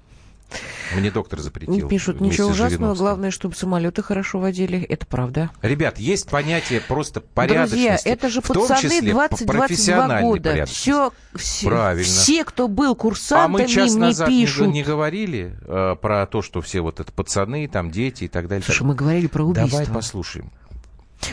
Мне 0.95 1.11
доктор 1.11 1.39
запретил. 1.39 1.87
Пишут, 1.87 2.19
вместе 2.19 2.33
ничего 2.43 2.49
ужасного, 2.49 2.95
главное, 2.95 3.31
чтобы 3.31 3.55
самолеты 3.55 4.03
хорошо 4.03 4.39
водили. 4.39 4.81
Это 4.83 5.05
правда. 5.05 5.49
Ребят, 5.61 5.97
есть 5.99 6.29
понятие 6.29 6.81
просто 6.81 7.21
порядочности. 7.21 7.87
Друзья, 7.87 7.99
это 8.11 8.29
же 8.29 8.41
в 8.41 8.47
пацаны 8.47 8.81
числе 8.81 9.11
20-22 9.11 9.45
профессиональной 9.45 10.21
года. 10.21 10.65
Все, 10.65 11.11
все, 11.35 11.67
Правильно. 11.67 12.03
все, 12.03 12.43
кто 12.43 12.67
был 12.67 12.91
А 12.91 12.95
курсантами, 12.95 13.61
мы 13.63 13.67
час 13.69 13.91
мне 13.91 14.07
назад 14.07 14.29
не, 14.29 14.41
пишут. 14.41 14.67
не 14.67 14.83
говорили 14.83 15.55
э, 15.65 15.95
про 16.01 16.25
то, 16.25 16.41
что 16.41 16.61
все 16.61 16.81
вот 16.81 16.99
это 16.99 17.11
пацаны, 17.11 17.67
там 17.67 17.91
дети 17.91 18.25
и 18.25 18.27
так 18.27 18.47
далее. 18.47 18.63
Слушай, 18.65 18.83
мы 18.83 18.95
говорили 18.95 19.27
про 19.27 19.43
убийство. 19.45 19.79
Давай 19.79 19.93
послушаем. 19.93 20.51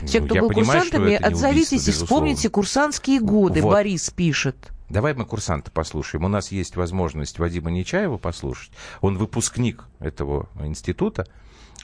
Все, 0.05 0.21
Ну, 0.21 0.27
кто 0.27 0.35
я 0.35 0.41
был 0.43 0.49
понимаю, 0.51 0.81
курсантами, 0.83 1.11
не 1.11 1.17
отзовитесь 1.17 1.89
и 1.89 1.91
вспомните 1.93 2.49
курсантские 2.51 3.21
годы. 3.21 3.63
Вот. 3.63 3.73
Борис 3.73 4.11
пишет. 4.11 4.69
Давай 4.89 5.15
мы 5.15 5.27
курсанта 5.27 5.71
послушаем. 5.71 6.25
У 6.25 6.29
нас 6.29 6.51
есть 6.51 6.77
возможность 6.77 7.39
Вадима 7.39 7.71
Нечаева 7.71 8.17
послушать. 8.17 8.73
Он 9.01 9.19
выпускник 9.19 9.85
этого 9.99 10.49
института. 10.61 11.27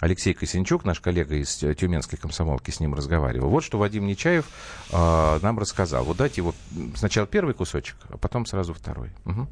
Алексей 0.00 0.34
Косинчук, 0.34 0.84
наш 0.84 1.00
коллега 1.00 1.36
из 1.36 1.54
Тюменской 1.54 2.18
комсомолки, 2.18 2.70
с 2.70 2.80
ним 2.80 2.94
разговаривал. 2.94 3.48
Вот 3.48 3.62
что 3.62 3.78
Вадим 3.78 4.06
Нечаев 4.06 4.44
э, 4.90 5.38
нам 5.40 5.58
рассказал. 5.58 6.04
Вот 6.04 6.16
дайте 6.16 6.40
его 6.40 6.54
сначала 6.96 7.26
первый 7.26 7.54
кусочек, 7.54 7.96
а 8.08 8.16
потом 8.18 8.44
сразу 8.44 8.74
второй. 8.74 9.10
Мгм. 9.24 9.48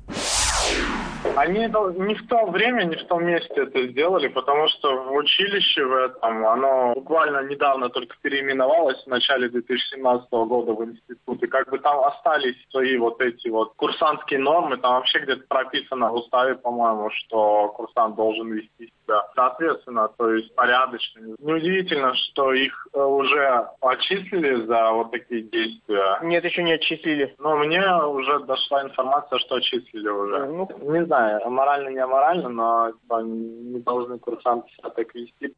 Они 1.34 1.60
не 1.60 2.14
в 2.14 2.26
то 2.28 2.46
время, 2.46 2.84
не 2.84 2.96
в 2.96 3.06
том 3.06 3.24
месте 3.24 3.54
это 3.56 3.86
сделали, 3.88 4.28
потому 4.28 4.68
что 4.68 5.04
в 5.04 5.12
училище 5.14 5.84
в 5.84 5.94
этом, 5.94 6.46
оно 6.46 6.92
буквально 6.94 7.42
недавно 7.44 7.88
только 7.88 8.14
переименовалось 8.20 9.02
в 9.04 9.06
начале 9.06 9.48
2017 9.48 10.30
года 10.30 10.72
в 10.72 10.84
институт. 10.84 11.42
И 11.42 11.46
как 11.46 11.70
бы 11.70 11.78
там 11.78 12.00
остались 12.00 12.56
свои 12.70 12.98
вот 12.98 13.20
эти 13.20 13.48
вот 13.48 13.72
курсантские 13.76 14.40
нормы, 14.40 14.76
там 14.76 14.94
вообще 14.94 15.20
где-то 15.20 15.44
прописано 15.48 16.10
в 16.10 16.14
уставе, 16.16 16.54
по-моему, 16.54 17.10
что 17.10 17.68
курсант 17.68 18.16
должен 18.16 18.52
вести 18.52 18.86
себя 18.86 19.22
соответственно, 19.34 20.08
то 20.16 20.30
есть 20.32 20.54
порядочно. 20.54 21.20
Неудивительно, 21.38 22.14
что 22.14 22.52
их 22.52 22.86
э, 22.92 23.02
уже 23.02 23.66
отчислили 23.80 24.66
за 24.66 24.92
вот 24.92 25.10
такие 25.10 25.42
действия. 25.42 26.18
Нет, 26.22 26.44
еще 26.44 26.62
не 26.62 26.72
отчислили. 26.72 27.34
Но 27.38 27.56
мне 27.56 27.82
уже 28.04 28.40
дошла 28.40 28.82
информация, 28.82 29.38
что 29.38 29.56
отчислили 29.56 30.08
уже. 30.08 30.46
Ну, 30.46 30.68
Не 30.82 31.04
знаю, 31.04 31.21
аморально, 31.44 31.88
не 31.88 31.98
аморально, 31.98 32.48
но 32.48 32.92
типа, 32.92 33.22
не 33.22 33.80
должны 33.80 34.18
курсанты 34.18 34.70
себя 34.70 34.90
так 34.90 35.14
вести. 35.14 35.54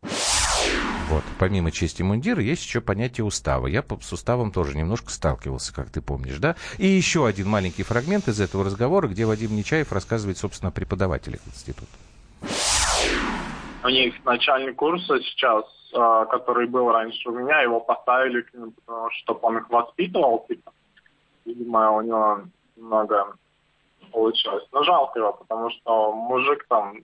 Вот. 1.08 1.22
Помимо 1.38 1.70
чести 1.70 2.02
мундира 2.02 2.40
есть 2.40 2.64
еще 2.64 2.80
понятие 2.80 3.24
устава. 3.24 3.66
Я 3.66 3.84
с 4.00 4.12
уставом 4.12 4.50
тоже 4.52 4.76
немножко 4.76 5.10
сталкивался, 5.10 5.74
как 5.74 5.90
ты 5.90 6.00
помнишь, 6.00 6.38
да? 6.38 6.56
И 6.78 6.86
еще 6.86 7.26
один 7.26 7.48
маленький 7.48 7.82
фрагмент 7.82 8.28
из 8.28 8.40
этого 8.40 8.64
разговора, 8.64 9.08
где 9.08 9.26
Вадим 9.26 9.54
Нечаев 9.54 9.92
рассказывает, 9.92 10.38
собственно, 10.38 10.70
о 10.70 10.72
преподавателях 10.72 11.40
института. 11.46 11.92
У 13.84 13.88
них 13.88 14.14
начальный 14.24 14.72
курса 14.72 15.20
сейчас, 15.20 15.64
э, 15.92 16.26
который 16.30 16.66
был 16.66 16.90
раньше 16.90 17.28
у 17.28 17.32
меня, 17.32 17.60
его 17.60 17.80
поставили 17.80 18.40
к 18.40 18.54
нему, 18.54 18.72
потому 18.84 19.10
что 19.10 19.34
он 19.34 19.58
их 19.58 19.68
воспитывал, 19.68 20.46
типа. 20.48 20.72
Видимо, 21.44 21.90
у 21.90 22.00
него 22.00 22.40
много 22.76 23.34
получилось. 24.14 24.64
Но 24.72 24.84
жалко 24.84 25.18
его, 25.18 25.32
потому 25.32 25.70
что 25.70 26.12
мужик 26.12 26.64
там 26.68 26.94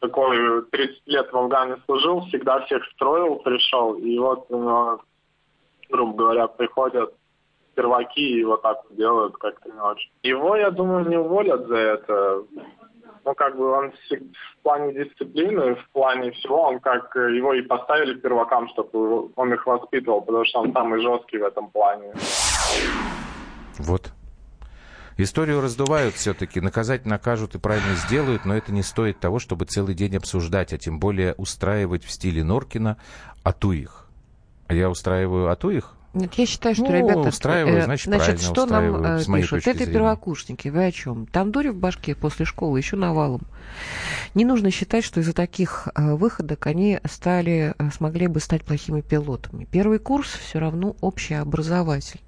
такой 0.00 0.62
30 0.70 1.02
лет 1.06 1.32
в 1.32 1.36
Афгане 1.36 1.76
служил, 1.86 2.20
всегда 2.26 2.60
всех 2.66 2.84
строил, 2.92 3.36
пришел, 3.36 3.94
и 3.94 4.18
вот 4.18 4.46
у 4.50 4.58
него, 4.58 5.00
грубо 5.90 6.16
говоря, 6.16 6.46
приходят 6.48 7.14
перваки 7.74 8.40
и 8.40 8.44
вот 8.44 8.62
так 8.62 8.82
делают, 8.90 9.36
как-то 9.38 9.70
не 9.70 9.80
очень. 9.80 10.10
Его, 10.22 10.56
я 10.56 10.70
думаю, 10.70 11.08
не 11.08 11.16
уволят 11.16 11.66
за 11.68 11.76
это. 11.76 12.42
Ну, 13.24 13.34
как 13.34 13.56
бы 13.56 13.70
он 13.70 13.92
в 13.92 14.62
плане 14.62 14.92
дисциплины, 14.92 15.76
в 15.76 15.90
плане 15.92 16.32
всего, 16.32 16.62
он 16.62 16.80
как 16.80 17.16
э, 17.16 17.36
его 17.36 17.54
и 17.54 17.62
поставили 17.62 18.14
первакам, 18.14 18.68
чтобы 18.70 19.30
он 19.36 19.54
их 19.54 19.64
воспитывал, 19.64 20.22
потому 20.22 20.44
что 20.44 20.60
он 20.60 20.72
самый 20.72 21.00
жесткий 21.00 21.38
в 21.38 21.44
этом 21.44 21.70
плане. 21.70 22.12
Вот. 23.78 24.10
Историю 25.16 25.60
раздувают 25.60 26.14
все-таки, 26.14 26.60
наказать 26.60 27.06
накажут 27.06 27.54
и 27.54 27.58
правильно 27.58 27.94
сделают, 27.94 28.44
но 28.44 28.54
это 28.56 28.72
не 28.72 28.82
стоит 28.82 29.20
того, 29.20 29.38
чтобы 29.38 29.66
целый 29.66 29.94
день 29.94 30.16
обсуждать, 30.16 30.72
а 30.72 30.78
тем 30.78 30.98
более 30.98 31.34
устраивать 31.34 32.04
в 32.04 32.10
стиле 32.10 32.44
Норкина 32.44 32.96
«ату 33.42 33.72
их». 33.72 34.08
А 34.68 34.74
я 34.74 34.88
устраиваю 34.88 35.50
«ату 35.50 35.70
их»? 35.70 35.94
Нет, 36.14 36.34
я 36.34 36.44
считаю, 36.44 36.74
что 36.74 36.84
Ну, 36.84 36.92
ребята... 36.92 37.20
устраиваю, 37.20 37.78
э, 37.78 37.84
значит, 37.84 38.06
значит 38.06 38.24
правильно 38.26 38.42
что 38.42 38.66
нам 38.66 38.84
устраиваю, 38.84 39.20
э, 39.20 39.40
пишут? 39.40 39.66
Это 39.66 39.78
зрения. 39.78 39.92
первокурсники. 39.92 40.68
Вы 40.68 40.86
о 40.86 40.92
чем? 40.92 41.26
Там 41.26 41.52
дури 41.52 41.68
в 41.68 41.76
башке 41.76 42.14
после 42.14 42.44
школы 42.44 42.78
еще 42.78 42.96
навалом. 42.96 43.42
Не 44.34 44.44
нужно 44.44 44.70
считать, 44.70 45.04
что 45.04 45.20
из-за 45.20 45.32
таких 45.32 45.88
э, 45.94 46.14
выходок 46.14 46.66
они 46.66 47.00
стали, 47.10 47.74
э, 47.78 47.90
смогли 47.92 48.26
бы 48.26 48.40
стать 48.40 48.62
плохими 48.62 49.00
пилотами. 49.00 49.66
Первый 49.70 49.98
курс 49.98 50.28
все 50.28 50.58
равно 50.58 50.96
общеобразовательный. 51.00 52.22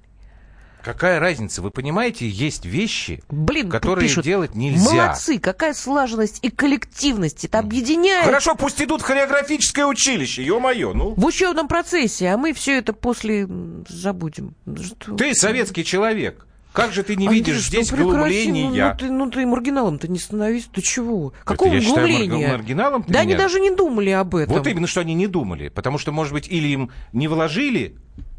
Какая 0.85 1.19
разница? 1.19 1.63
Вы 1.63 1.71
понимаете, 1.71 2.29
есть 2.29 2.63
вещи, 2.63 3.23
Блин, 3.29 3.71
которые 3.71 4.07
пишут, 4.07 4.23
делать 4.23 4.53
нельзя. 4.53 4.91
Молодцы, 4.93 5.39
какая 5.39 5.73
слаженность 5.73 6.37
и 6.43 6.51
коллективность. 6.51 7.43
Это 7.43 7.57
объединяет 7.57 8.25
Хорошо, 8.25 8.53
пусть 8.53 8.79
идут 8.79 9.01
в 9.01 9.03
хореографическое 9.03 9.87
училище, 9.87 10.43
ё-моё, 10.43 10.93
ну. 10.93 11.15
в 11.15 11.25
учебном 11.25 11.67
процессе, 11.67 12.27
а 12.27 12.37
мы 12.37 12.53
все 12.53 12.77
это 12.77 12.93
после 12.93 13.47
забудем. 13.89 14.53
Что? 14.79 15.15
Ты 15.15 15.33
советский 15.33 15.83
человек. 15.83 16.45
Как 16.71 16.91
же 16.91 17.01
ты 17.01 17.15
не 17.15 17.25
Андрей, 17.25 17.39
видишь 17.39 17.63
здесь 17.63 17.87
прекрати, 17.89 18.11
глумления? 18.11 18.69
Ну, 18.69 18.91
ну 18.91 18.97
ты, 18.97 19.09
ну 19.09 19.31
ты 19.31 19.45
маргиналом-то 19.47 20.07
не 20.07 20.19
становись, 20.19 20.67
ты 20.71 20.81
чего? 20.81 21.33
Какого 21.45 21.73
я 21.73 21.81
считаю 21.81 22.07
глумления? 22.07 22.47
марг- 22.47 22.59
маргиналом 22.59 23.05
да 23.07 23.21
они 23.21 23.29
меня? 23.29 23.37
даже 23.39 23.59
не 23.59 23.71
думали 23.71 24.11
об 24.11 24.35
этом. 24.35 24.55
Вот 24.55 24.67
именно, 24.67 24.85
что 24.85 25.01
они 25.01 25.15
не 25.15 25.25
думали. 25.25 25.69
Потому 25.69 25.97
что, 25.97 26.11
может 26.11 26.33
быть, 26.33 26.47
или 26.47 26.67
им 26.67 26.91
не 27.11 27.27
вложили 27.27 27.95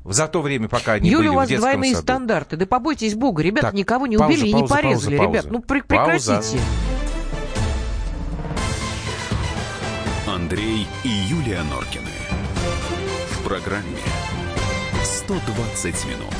за 0.09 0.29
то 0.29 0.43
время, 0.43 0.69
пока 0.69 0.95
они 0.95 1.09
Юля, 1.11 1.19
были 1.19 1.29
у 1.29 1.33
в 1.33 1.37
вас 1.37 1.49
детском 1.49 1.71
двойные 1.71 1.95
саду. 1.95 2.03
стандарты. 2.03 2.57
Да 2.57 2.67
побойтесь 2.67 3.15
Бога. 3.15 3.43
Ребята 3.43 3.67
Так, 3.69 3.75
никого 3.75 4.07
не 4.07 4.17
пауза, 4.17 4.33
убили 4.35 4.49
и 4.49 4.53
не 4.53 4.61
пауза, 4.61 4.75
порезали. 4.75 5.17
пауза, 5.17 5.31
Ребят, 5.31 5.43
пауза. 5.45 5.49
ну 5.53 5.61
пр- 5.63 5.85
Пауза. 5.85 6.37
прекратите. 6.37 6.61
Андрей 10.27 10.87
и 11.05 11.09
Юлия 11.09 11.63
Норкины. 11.65 12.11
В 13.31 13.45
программе 13.45 13.85
120 15.05 16.05
минут. 16.07 16.35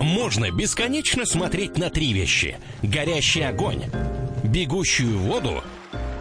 Можно 0.00 0.50
бесконечно 0.50 1.24
смотреть 1.24 1.78
на 1.78 1.90
три 1.90 2.12
вещи. 2.12 2.56
Горящий 2.82 3.42
огонь, 3.42 3.84
бегущую 4.42 5.18
воду 5.18 5.62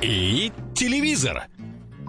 и 0.01 0.51
телевизор. 0.75 1.45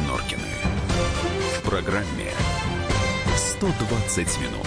Юлия 0.00 0.08
Норкины. 0.08 0.42
В 1.58 1.62
программе 1.68 2.30
120 3.36 4.18
минут. 4.40 4.66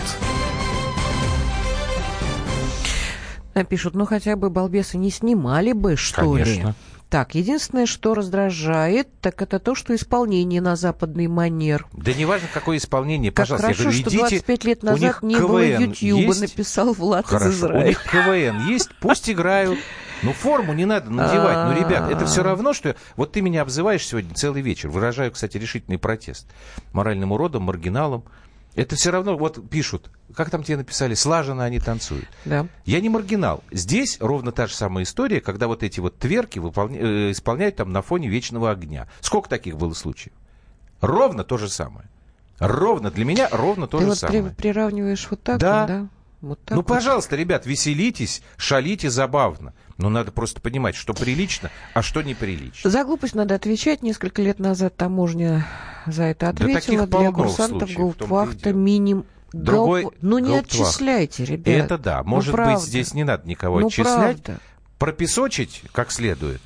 Напишут, 3.53 3.95
ну 3.95 4.05
хотя 4.05 4.35
бы 4.35 4.49
балбесы 4.49 4.97
не 4.97 5.11
снимали 5.11 5.73
бы, 5.73 5.95
что 5.95 6.35
ли. 6.37 6.43
Конечно. 6.43 6.75
Так, 7.09 7.35
единственное, 7.35 7.85
что 7.85 8.15
раздражает, 8.15 9.07
так 9.21 9.39
это 9.43 9.59
то, 9.59 9.75
что 9.75 9.93
исполнение 9.93 10.61
на 10.61 10.75
западный 10.75 11.27
манер. 11.27 11.85
Да 11.93 12.11
неважно, 12.11 12.47
какое 12.51 12.77
исполнение, 12.77 13.31
Как 13.31 13.43
пожалуйста. 13.45 13.67
хорошо, 13.67 13.83
я 13.83 13.89
говорю, 13.89 13.99
что 14.01 14.09
идите. 14.09 14.19
25 14.45 14.63
лет 14.65 14.83
У 14.83 14.85
назад 14.87 15.21
не 15.21 15.37
было 15.37 15.61
КВН 15.63 15.81
Ютьюба, 15.91 16.21
есть? 16.21 16.41
написал 16.41 16.93
Влад 16.93 17.25
из 17.25 17.29
Хорошо, 17.29 17.47
у 17.47 17.51
Израиля. 17.51 17.87
них 17.89 18.03
КВН 18.11 18.67
есть, 18.67 18.89
пусть 18.99 19.29
играют. 19.29 19.77
Ну, 20.23 20.33
форму 20.33 20.73
не 20.73 20.85
надо 20.85 21.09
надевать. 21.09 21.69
Ну, 21.69 21.79
ребят, 21.87 22.09
это 22.09 22.25
все 22.25 22.43
равно, 22.43 22.73
что... 22.73 22.95
Вот 23.15 23.31
ты 23.33 23.41
меня 23.41 23.61
обзываешь 23.61 24.05
сегодня 24.05 24.33
целый 24.33 24.61
вечер. 24.61 24.89
Выражаю, 24.89 25.31
кстати, 25.31 25.57
решительный 25.57 25.97
протест. 25.97 26.47
Моральным 26.93 27.31
уродом, 27.31 27.63
маргиналом. 27.63 28.23
Это 28.75 28.95
все 28.95 29.11
равно, 29.11 29.37
вот 29.37 29.69
пишут, 29.69 30.09
как 30.35 30.49
там 30.49 30.63
тебе 30.63 30.77
написали, 30.77 31.13
слаженно 31.13 31.63
они 31.63 31.79
танцуют. 31.79 32.25
Да. 32.43 32.65
Я 32.85 33.01
не 33.01 33.09
маргинал. 33.09 33.63
Здесь 33.71 34.17
ровно 34.19 34.51
та 34.51 34.65
же 34.65 34.73
самая 34.73 35.03
история, 35.03 35.41
когда 35.41 35.67
вот 35.67 35.83
эти 35.83 35.99
вот 35.99 36.17
тверки 36.17 36.57
выполня- 36.57 36.99
э, 36.99 37.31
исполняют 37.31 37.75
там 37.75 37.91
на 37.91 38.01
фоне 38.01 38.29
вечного 38.29 38.71
огня. 38.71 39.07
Сколько 39.21 39.47
таких 39.47 39.77
было 39.77 39.93
случаев? 39.93 40.33
Ровно 41.01 41.43
то 41.43 41.57
же 41.57 41.69
самое. 41.69 42.07
Ровно, 42.57 43.11
для 43.11 43.25
меня 43.25 43.47
ровно 43.51 43.87
то 43.87 43.97
Ты 43.97 44.05
же 44.05 44.09
вот 44.09 44.17
самое. 44.17 44.43
приравниваешь 44.57 45.27
вот 45.29 45.43
так 45.43 45.59
Да. 45.59 45.81
вот, 45.81 45.87
да? 45.87 46.07
Вот 46.43 46.59
Ну, 46.69 46.75
вот. 46.77 46.85
пожалуйста, 46.87 47.37
ребят, 47.37 47.65
веселитесь, 47.65 48.41
шалите 48.57 49.09
забавно. 49.09 49.73
Но 49.97 50.09
надо 50.09 50.33
просто 50.33 50.59
понимать, 50.59 50.93
что 50.93 51.13
прилично, 51.13 51.71
а 51.93 52.01
что 52.01 52.21
неприлично. 52.21 52.89
За 52.89 53.05
глупость 53.05 53.33
надо 53.33 53.55
отвечать. 53.55 54.03
Несколько 54.03 54.41
лет 54.41 54.59
назад 54.59 54.97
таможня 54.97 55.65
за 56.05 56.23
это 56.23 56.47
Да 56.51 56.65
ответила. 56.65 57.07
Для 57.07 57.07
полно 57.07 57.31
курсантов 57.31 57.89
Гауптвахта 57.93 58.73
минимум. 58.73 59.25
Другой 59.53 60.09
Ну 60.21 60.39
не 60.39 60.49
гауптвахт. 60.49 60.89
отчисляйте, 60.89 61.45
ребят. 61.45 61.85
Это 61.85 61.97
да. 61.97 62.21
Ну, 62.23 62.29
Может 62.31 62.51
быть, 62.53 62.55
правда. 62.63 62.85
здесь 62.85 63.13
не 63.13 63.23
надо 63.23 63.47
никого 63.47 63.79
Ну, 63.79 63.87
отчислять. 63.87 64.43
правда. 64.43 64.59
Пропесочить 64.99 65.83
как 65.93 66.11
следует. 66.11 66.61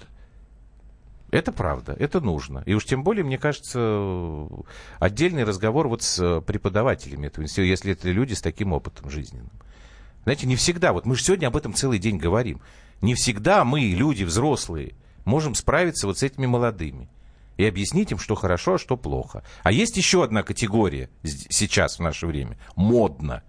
Это 1.29 1.51
правда, 1.51 1.95
это 1.99 2.21
нужно. 2.21 2.63
И 2.65 2.73
уж 2.73 2.85
тем 2.85 3.03
более, 3.03 3.23
мне 3.25 3.37
кажется, 3.37 4.47
отдельный 4.99 5.43
разговор 5.43 5.87
вот 5.89 6.01
с 6.01 6.41
преподавателями 6.41 7.27
этого 7.27 7.43
института, 7.43 7.67
если 7.67 7.91
это 7.91 8.09
люди 8.09 8.33
с 8.33 8.41
таким 8.41 8.71
опытом 8.73 9.09
жизненным. 9.09 9.51
Знаете, 10.27 10.45
не 10.45 10.57
всегда, 10.57 10.91
вот 10.91 11.05
мы 11.05 11.15
же 11.15 11.23
сегодня 11.23 11.47
об 11.47 11.55
этом 11.55 11.73
целый 11.73 11.99
день 11.99 12.17
говорим, 12.17 12.59
не 12.99 13.13
всегда 13.13 13.63
мы, 13.63 13.79
люди 13.79 14.25
взрослые, 14.25 14.93
можем 15.23 15.55
справиться 15.55 16.05
вот 16.05 16.17
с 16.17 16.23
этими 16.23 16.45
молодыми 16.45 17.07
и 17.55 17.63
объяснить 17.65 18.11
им, 18.11 18.19
что 18.19 18.35
хорошо, 18.35 18.73
а 18.73 18.77
что 18.77 18.97
плохо. 18.97 19.41
А 19.63 19.71
есть 19.71 19.95
еще 19.95 20.25
одна 20.25 20.43
категория 20.43 21.09
сейчас, 21.23 21.97
в 21.97 22.01
наше 22.01 22.27
время, 22.27 22.57
модно. 22.75 23.41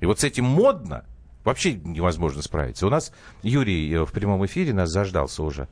И 0.00 0.06
вот 0.06 0.18
с 0.18 0.24
этим 0.24 0.46
модно 0.46 1.04
вообще 1.44 1.74
невозможно 1.74 2.42
справиться. 2.42 2.84
У 2.84 2.90
нас 2.90 3.12
Юрий 3.44 3.88
э, 3.92 4.04
в 4.04 4.10
прямом 4.10 4.44
эфире 4.46 4.74
нас 4.74 4.90
заждался 4.90 5.44
уже. 5.44 5.68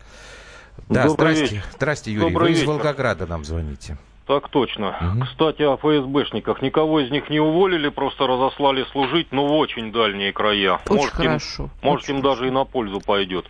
Да, 0.89 1.03
Добрый 1.03 1.35
здрасте. 1.35 1.57
вечер. 1.57 1.67
Здрасте, 1.75 2.13
Юрий. 2.13 2.29
Добрый 2.29 2.47
Вы 2.51 2.53
из 2.53 2.61
вечер. 2.61 2.71
Волгограда 2.71 3.27
нам 3.27 3.45
звоните. 3.45 3.99
Так 4.27 4.49
точно. 4.49 4.97
Мгм. 5.01 5.27
Кстати, 5.27 5.63
о 5.63 5.77
ФСБшниках. 5.77 6.63
Никого 6.63 7.01
из 7.01 7.11
них 7.11 7.29
не 7.29 7.41
уволили, 7.41 7.91
просто 7.91 8.27
разослали 8.27 8.85
служить, 8.91 9.29
но 9.33 9.47
в 9.47 9.53
очень 9.53 9.93
дальние 9.93 10.33
края. 10.33 10.81
Очень 10.89 10.97
может, 10.97 11.15
хорошо. 11.15 11.63
Им, 11.65 11.71
может, 11.83 12.05
Очень 12.05 12.17
им 12.17 12.23
даже 12.23 12.49
и 12.49 12.51
на 12.51 12.65
пользу 12.65 13.01
пойдет. 13.05 13.45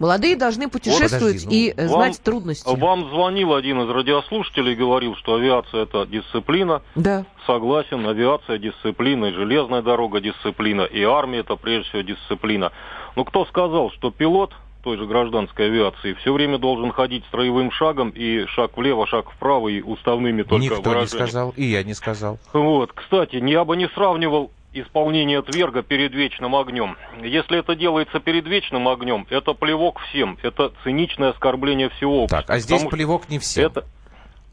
Молодые 0.00 0.34
должны 0.34 0.68
путешествовать 0.68 1.44
подожди, 1.44 1.72
ну, 1.76 1.84
и 1.84 1.86
вам- 1.88 2.02
знать 2.02 2.20
трудности. 2.22 2.76
Вам 2.76 3.08
звонил 3.10 3.54
один 3.54 3.82
из 3.82 3.88
радиослушателей 3.88 4.72
и 4.72 4.76
говорил, 4.76 5.14
что 5.14 5.36
авиация 5.36 5.84
это 5.84 6.06
дисциплина. 6.06 6.82
Да. 6.96 7.24
Согласен, 7.46 8.04
авиация 8.04 8.58
дисциплина, 8.58 9.26
и 9.26 9.32
железная 9.32 9.82
дорога 9.82 10.20
дисциплина, 10.20 10.82
и 10.82 11.04
армия 11.04 11.38
это 11.40 11.54
прежде 11.54 11.88
всего 11.90 12.02
дисциплина. 12.02 12.72
Но 13.14 13.24
кто 13.24 13.44
сказал, 13.44 13.92
что 13.92 14.10
пилот 14.10 14.52
той 14.84 14.98
же 14.98 15.06
гражданской 15.06 15.66
авиации 15.66 16.12
все 16.12 16.32
время 16.32 16.58
должен 16.58 16.92
ходить 16.92 17.24
строевым 17.26 17.72
шагом 17.72 18.10
и 18.10 18.44
шаг 18.46 18.76
влево, 18.76 19.06
шаг 19.06 19.30
вправо 19.30 19.68
и 19.68 19.80
уставными 19.80 20.42
только 20.42 20.62
Никто 20.62 20.76
не 20.76 20.82
выражениями? 20.82 21.26
сказал, 21.26 21.54
и 21.56 21.64
я 21.64 21.82
не 21.82 21.94
сказал. 21.94 22.38
Вот, 22.52 22.92
кстати, 22.92 23.36
я 23.36 23.64
бы 23.64 23.76
не 23.76 23.88
сравнивал 23.88 24.50
исполнение 24.74 25.40
Тверга 25.42 25.82
перед 25.82 26.12
вечным 26.12 26.54
огнем. 26.54 26.96
Если 27.22 27.58
это 27.58 27.74
делается 27.74 28.20
перед 28.20 28.46
вечным 28.46 28.86
огнем, 28.86 29.26
это 29.30 29.54
плевок 29.54 30.00
всем, 30.00 30.36
это 30.42 30.72
циничное 30.84 31.30
оскорбление 31.30 31.88
всего. 31.90 32.26
Так, 32.26 32.44
а 32.48 32.58
здесь 32.58 32.84
плевок 32.84 33.28
не 33.30 33.38
всем. 33.38 33.66
это... 33.66 33.84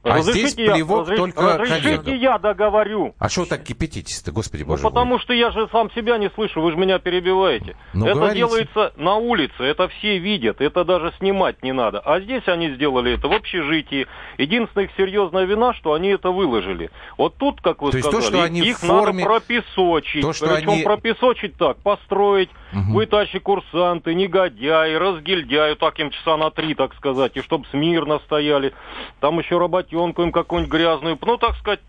А 0.04 0.16
Разрешите 0.18 0.48
здесь 0.50 0.72
плевок 0.74 1.08
разреш- 1.08 1.16
только 1.18 1.58
Разрешите 1.60 1.98
коллегам. 2.00 2.16
я 2.20 2.38
договорю. 2.40 3.14
А 3.20 3.30
что 3.30 3.42
вы 3.42 3.48
так 3.48 3.64
кипятитесь-то, 3.64 4.32
господи 4.32 4.64
Ну, 4.64 4.70
боже 4.70 4.82
потому 4.82 5.12
мой? 5.12 5.20
что 5.20 5.32
я 5.34 5.52
же 5.52 5.68
сам 5.72 5.92
себя 5.92 6.18
не 6.18 6.32
слышу, 6.32 6.60
вы 6.60 6.72
же 6.72 6.78
меня 6.78 6.98
перебиваете. 6.98 7.76
Ну, 7.94 8.06
это 8.08 8.16
говорите. 8.16 8.38
делается 8.38 8.94
на 8.98 9.16
улице, 9.18 9.62
это 9.64 9.88
все 9.90 10.18
видят, 10.18 10.60
это 10.60 10.84
даже 10.86 11.14
снимать 11.20 11.62
не 11.62 11.72
надо. 11.72 12.00
А 12.00 12.20
здесь 12.20 12.48
они 12.48 12.72
сделали 12.74 13.14
это 13.14 13.28
в 13.28 13.34
общежитии. 13.34 14.08
Единственная 14.40 14.86
их 14.88 14.92
серьезная 14.98 15.46
вина, 15.46 15.74
что 15.76 15.94
они 15.94 16.10
это 16.10 16.32
выложили. 16.32 16.90
Вот 17.20 17.36
тут, 17.38 17.62
как 17.62 17.84
вы 17.84 17.92
То 17.92 17.98
есть 17.98 18.10
то, 18.10 18.22
сказали, 18.22 18.34
что 18.38 18.44
они 18.44 18.62
их 18.62 18.80
форме- 18.80 19.24
надо 19.24 19.40
пропесочить. 19.40 20.22
то, 20.24 20.34
что 20.34 20.48
Причем 20.48 20.70
они- 20.72 20.84
пропесочить 20.84 21.56
так, 21.58 21.78
построить, 21.78 22.50
Мгм. 22.72 22.94
вы 22.94 23.06
тащи 23.06 23.40
курсанты, 23.40 24.14
негодяи, 24.14 24.94
разгильдяи, 24.96 25.76
так 25.76 26.00
им 26.00 26.10
часа 26.12 26.38
на 26.38 26.52
три, 26.52 26.74
так 26.74 26.94
сказать, 26.96 27.36
и 27.36 27.42
чтобы 27.42 27.66
смирно 27.72 28.20
стояли. 28.26 28.74
Там 29.20 29.40
еще 29.40 29.58
работенку 29.58 30.24
им 30.24 30.32
какую-нибудь 30.32 30.72
грязную, 30.72 31.18
ну, 31.22 31.38
так 31.38 31.56
сказать, 31.58 31.82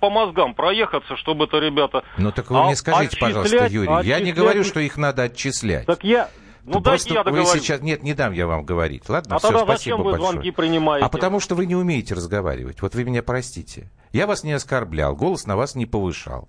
по 0.00 0.10
мозгам 0.10 0.54
проехаться, 0.54 1.16
чтобы 1.16 1.44
это 1.44 1.58
ребята... 1.58 2.02
Ну 2.16 2.32
так 2.32 2.50
вы 2.50 2.58
А 2.58 2.64
мне 2.64 2.76
скажите, 2.76 3.16
пожалуйста, 3.18 3.56
отчислять- 3.56 3.72
Юрий, 3.72 3.88
я 3.88 4.18
не 4.20 4.30
отчислять- 4.30 4.34
говорю, 4.34 4.64
что 4.64 4.80
их 4.80 4.96
надо 4.96 5.24
отчислять. 5.24 5.86
Так 5.86 6.04
я... 6.04 6.28
Ну, 6.62 6.74
Да 6.80 6.90
просто 6.90 7.14
я 7.14 7.22
вы 7.22 7.44
сейчас... 7.46 7.80
Нет, 7.80 8.02
не 8.02 8.12
дам 8.12 8.32
я 8.34 8.46
вам 8.46 8.64
говорить. 8.64 9.08
Ладно, 9.08 9.36
А 9.36 9.38
все, 9.38 9.48
тогда 9.48 9.64
спасибо 9.64 9.78
зачем 9.78 10.02
вы 10.02 10.10
большое. 10.12 10.32
звонки 10.32 10.50
принимаете? 10.50 11.06
А 11.06 11.08
потому 11.08 11.40
что 11.40 11.54
вы 11.54 11.64
не 11.64 11.74
умеете 11.74 12.14
разговаривать. 12.14 12.82
Вот 12.82 12.94
вы 12.94 13.04
меня 13.04 13.22
простите. 13.22 13.90
Я 14.12 14.26
вас 14.26 14.44
не 14.44 14.52
оскорблял, 14.52 15.16
голос 15.16 15.46
на 15.46 15.56
вас 15.56 15.74
не 15.74 15.86
повышал. 15.86 16.48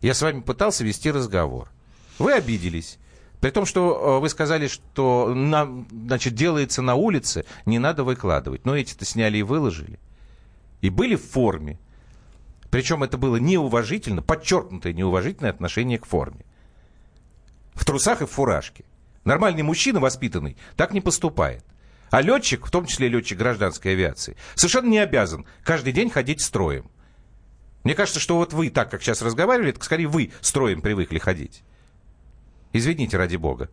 Я 0.00 0.14
с 0.14 0.20
вами 0.22 0.40
пытался 0.40 0.84
вести 0.84 1.10
разговор. 1.12 1.68
Вы 2.18 2.32
обиделись. 2.32 2.98
При 3.40 3.50
том, 3.50 3.66
что 3.66 4.16
э, 4.16 4.20
вы 4.20 4.28
сказали, 4.28 4.68
что 4.68 5.34
нам, 5.34 5.86
значит, 5.90 6.34
делается 6.34 6.80
на 6.80 6.94
улице, 6.94 7.44
не 7.66 7.78
надо 7.78 8.04
выкладывать. 8.04 8.64
Но 8.64 8.76
эти-то 8.76 9.04
сняли 9.04 9.38
и 9.38 9.42
выложили. 9.42 9.98
И 10.80 10.90
были 10.90 11.14
в 11.16 11.24
форме. 11.24 11.78
Причем 12.70 13.02
это 13.02 13.18
было 13.18 13.36
неуважительно, 13.36 14.22
подчеркнутое 14.22 14.92
неуважительное 14.92 15.50
отношение 15.50 15.98
к 15.98 16.06
форме. 16.06 16.44
В 17.74 17.84
трусах 17.84 18.22
и 18.22 18.26
в 18.26 18.30
фуражке. 18.30 18.84
Нормальный 19.24 19.62
мужчина, 19.62 20.00
воспитанный, 20.00 20.56
так 20.76 20.92
не 20.92 21.00
поступает. 21.00 21.64
А 22.10 22.20
летчик, 22.20 22.66
в 22.66 22.70
том 22.70 22.86
числе 22.86 23.08
летчик 23.08 23.38
гражданской 23.38 23.92
авиации, 23.92 24.36
совершенно 24.54 24.88
не 24.88 24.98
обязан 24.98 25.46
каждый 25.64 25.92
день 25.92 26.10
ходить 26.10 26.40
строем. 26.40 26.90
Мне 27.82 27.94
кажется, 27.94 28.20
что 28.20 28.36
вот 28.36 28.52
вы 28.52 28.70
так, 28.70 28.90
как 28.90 29.02
сейчас 29.02 29.20
разговаривали, 29.20 29.70
это 29.70 29.84
скорее 29.84 30.06
вы 30.06 30.32
строем 30.40 30.80
привыкли 30.80 31.18
ходить. 31.18 31.62
Извините, 32.74 33.16
ради 33.16 33.36
бога. 33.36 33.70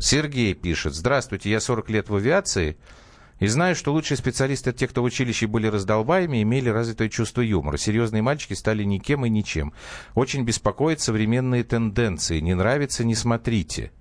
Сергей 0.00 0.54
пишет. 0.54 0.94
Здравствуйте, 0.94 1.50
я 1.50 1.60
40 1.60 1.90
лет 1.90 2.08
в 2.08 2.16
авиации 2.16 2.78
и 3.38 3.46
знаю, 3.46 3.76
что 3.76 3.92
лучшие 3.92 4.16
специалисты 4.16 4.70
это 4.70 4.78
те, 4.78 4.88
кто 4.88 5.02
в 5.02 5.04
училище 5.04 5.46
были 5.46 5.66
раздолбаями 5.66 6.38
и 6.38 6.42
имели 6.42 6.70
развитое 6.70 7.10
чувство 7.10 7.42
юмора. 7.42 7.76
Серьезные 7.76 8.22
мальчики 8.22 8.54
стали 8.54 8.82
никем 8.82 9.26
и 9.26 9.28
ничем. 9.28 9.74
Очень 10.14 10.44
беспокоят 10.44 11.00
современные 11.00 11.64
тенденции. 11.64 12.40
Не 12.40 12.54
нравится, 12.54 13.04
не 13.04 13.14
смотрите. 13.14 13.92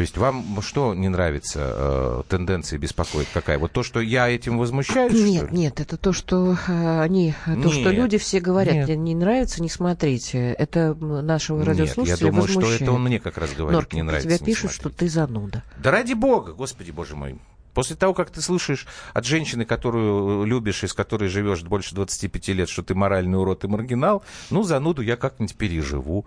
То 0.00 0.02
есть 0.02 0.16
вам 0.16 0.62
что 0.62 0.94
не 0.94 1.10
нравится, 1.10 1.74
э, 1.76 2.22
тенденции 2.26 2.78
беспокоит 2.78 3.28
какая? 3.34 3.58
Вот 3.58 3.72
то, 3.72 3.82
что 3.82 4.00
я 4.00 4.30
этим 4.30 4.56
возмущаюсь, 4.56 5.12
что 5.12 5.22
Нет, 5.22 5.52
нет, 5.52 5.78
это 5.78 5.98
то, 5.98 6.14
что 6.14 6.56
э, 6.66 7.00
они, 7.02 7.34
то, 7.44 7.70
что 7.70 7.90
Нет, 7.90 7.92
люди 7.92 8.16
все 8.16 8.40
говорят, 8.40 8.76
нет. 8.76 8.86
«Мне 8.86 8.96
не 8.96 9.14
нравится, 9.14 9.60
не 9.60 9.68
смотрите. 9.68 10.54
Это 10.54 10.94
нашего 10.94 11.58
Нет, 11.58 11.68
радиослушателя 11.68 12.28
я 12.28 12.32
думаю, 12.32 12.48
что 12.48 12.60
возмущает. 12.60 12.80
это 12.80 12.92
он 12.92 13.04
мне 13.04 13.20
как 13.20 13.36
раз 13.36 13.52
говорит, 13.52 13.74
Норкин, 13.78 13.96
не 13.98 14.02
нравится. 14.02 14.26
тебя 14.26 14.38
пишут, 14.42 14.72
что 14.72 14.88
ты 14.88 15.06
зануда. 15.06 15.64
Да 15.76 15.90
ради 15.90 16.14
бога, 16.14 16.54
господи 16.54 16.92
боже 16.92 17.14
мой. 17.14 17.38
После 17.74 17.94
того, 17.94 18.14
как 18.14 18.30
ты 18.30 18.40
слышишь 18.40 18.86
от 19.12 19.26
женщины, 19.26 19.66
которую 19.66 20.44
любишь 20.44 20.82
и 20.82 20.86
с 20.86 20.94
которой 20.94 21.28
живешь 21.28 21.62
больше 21.62 21.94
25 21.94 22.48
лет, 22.48 22.70
что 22.70 22.82
ты 22.82 22.94
моральный 22.94 23.38
урод 23.38 23.64
и 23.64 23.68
маргинал, 23.68 24.22
ну, 24.48 24.62
зануду 24.62 25.02
я 25.02 25.18
как-нибудь 25.18 25.56
переживу. 25.56 26.24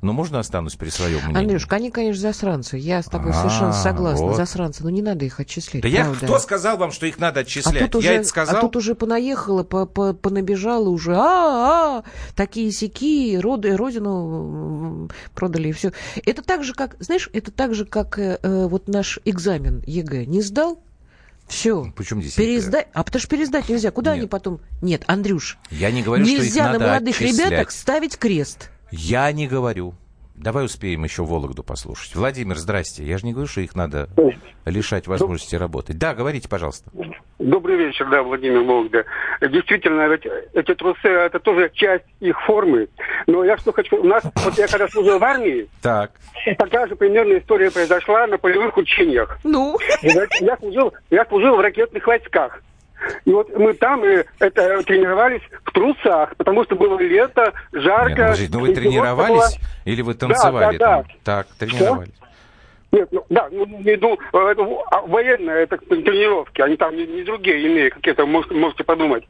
Но 0.00 0.12
можно 0.12 0.38
останусь 0.38 0.76
при 0.76 0.90
своем 0.90 1.18
мнении? 1.24 1.40
Андрюшка, 1.42 1.74
они, 1.76 1.90
конечно, 1.90 2.22
засранцы. 2.22 2.76
Я 2.76 3.02
с 3.02 3.06
тобой 3.06 3.32
А, 3.32 3.34
совершенно 3.34 3.72
согласна. 3.72 4.26
вот. 4.26 4.36
Засранцы, 4.36 4.84
но 4.84 4.90
не 4.90 5.02
надо 5.02 5.24
их 5.24 5.40
отчислять. 5.40 5.82
Да 5.82 5.88
я 5.88 6.04
правда. 6.04 6.24
кто 6.26 6.38
сказал 6.38 6.76
вам, 6.76 6.92
что 6.92 7.06
их 7.06 7.18
надо 7.18 7.40
А 7.40 7.42
отчислять? 7.42 7.90
тут, 7.90 8.04
я 8.04 8.10
уже, 8.10 8.20
это 8.20 8.28
сказал. 8.28 8.56
а 8.56 8.60
тут 8.60 8.76
уже 8.76 8.94
понаехала, 8.94 9.64
по, 9.64 9.86
по, 9.86 10.12
понабежала 10.12 10.88
уже, 10.88 11.16
а, 11.16 11.18
а, 11.98 12.04
такие 12.36 12.70
сяки, 12.70 13.36
роды, 13.38 13.76
родину 13.76 15.08
продали 15.34 15.70
и 15.70 15.72
все. 15.72 15.92
Это 16.24 16.42
так 16.42 16.62
же, 16.62 16.74
как, 16.74 16.94
знаешь, 17.00 17.28
это 17.32 17.50
так 17.50 17.74
же, 17.74 17.84
как 17.84 18.20
э, 18.20 18.38
э, 18.40 18.66
вот 18.68 18.86
наш 18.86 19.18
экзамен 19.24 19.82
ЕГЭ. 19.84 20.26
Не 20.26 20.42
сдал? 20.42 20.80
Все. 21.48 21.92
Почему 21.96 22.20
здесь 22.20 22.34
Пересдать. 22.34 22.88
А 22.92 23.02
потому 23.02 23.20
что 23.20 23.28
пересдать 23.30 23.68
нельзя. 23.68 23.90
Куда 23.90 24.12
Нет. 24.12 24.18
они 24.20 24.28
потом? 24.28 24.60
Нет, 24.82 25.02
Андрюш, 25.06 25.58
Я 25.70 25.90
не 25.90 26.02
говорю, 26.02 26.24
что 26.24 26.34
их 26.34 26.40
нельзя 26.42 26.66
надо 26.66 26.78
на 26.78 26.86
молодых 26.88 27.16
отчислять. 27.20 27.48
ребятах 27.50 27.70
ставить 27.72 28.16
крест. 28.18 28.70
Я 28.90 29.30
не 29.32 29.46
говорю. 29.46 29.94
Давай 30.34 30.64
успеем 30.64 31.02
еще 31.02 31.24
Вологду 31.24 31.64
послушать. 31.64 32.14
Владимир, 32.14 32.56
здрасте. 32.56 33.02
Я 33.02 33.18
же 33.18 33.26
не 33.26 33.32
говорю, 33.32 33.48
что 33.48 33.60
их 33.60 33.74
надо 33.74 34.08
лишать 34.64 35.08
возможности 35.08 35.56
работать. 35.56 35.98
Да, 35.98 36.14
говорите, 36.14 36.48
пожалуйста. 36.48 36.90
Добрый 37.40 37.76
вечер, 37.76 38.08
да, 38.08 38.22
Владимир 38.22 38.60
Вологда. 38.62 39.04
Действительно, 39.40 40.06
ведь 40.08 40.26
эти 40.54 40.74
трусы, 40.76 41.08
это 41.08 41.40
тоже 41.40 41.70
часть 41.74 42.04
их 42.20 42.40
формы. 42.46 42.88
Но 43.26 43.42
я 43.42 43.56
что 43.56 43.72
хочу... 43.72 43.96
У 43.96 44.04
нас, 44.04 44.22
вот 44.44 44.56
я 44.58 44.68
когда 44.68 44.86
служил 44.88 45.18
в 45.18 45.24
армии, 45.24 45.68
Так. 45.82 46.12
такая 46.56 46.86
же 46.86 46.94
примерная 46.94 47.40
история 47.40 47.72
произошла 47.72 48.26
на 48.28 48.38
полевых 48.38 48.76
учениях. 48.76 49.38
Ну, 49.42 49.76
Я 50.40 50.56
служил, 50.58 50.92
я 51.10 51.24
служил 51.26 51.56
в 51.56 51.60
ракетных 51.60 52.06
войсках. 52.06 52.62
И 53.24 53.30
вот 53.30 53.56
мы 53.56 53.74
там 53.74 54.02
э, 54.04 54.24
это, 54.38 54.82
тренировались 54.82 55.42
в 55.64 55.72
трусах, 55.72 56.36
потому 56.36 56.64
что 56.64 56.76
было 56.76 56.98
лето, 56.98 57.52
жарко. 57.72 58.08
Нет, 58.08 58.18
ну, 58.18 58.24
подождите, 58.24 58.52
ну 58.52 58.60
вы 58.60 58.74
тренировались 58.74 59.56
была- 59.56 59.60
или 59.84 60.02
вы 60.02 60.14
танцевали 60.14 60.76
да, 60.76 60.86
там? 60.86 61.02
да. 61.02 61.14
Так, 61.24 61.46
тренировались. 61.58 62.12
Нет, 62.90 63.08
ну, 63.12 63.24
да, 63.28 63.48
ну, 63.52 63.66
не 63.66 63.94
иду, 63.94 64.18
э, 64.32 64.38
это, 64.38 64.66
а, 64.90 65.02
военные 65.02 65.64
это 65.64 65.76
тренировки, 65.76 66.62
они 66.62 66.76
там 66.76 66.96
не, 66.96 67.06
не 67.06 67.22
другие 67.22 67.60
иные 67.66 67.90
какие-то, 67.90 68.26
можете, 68.26 68.54
можете 68.54 68.82
подумать. 68.82 69.24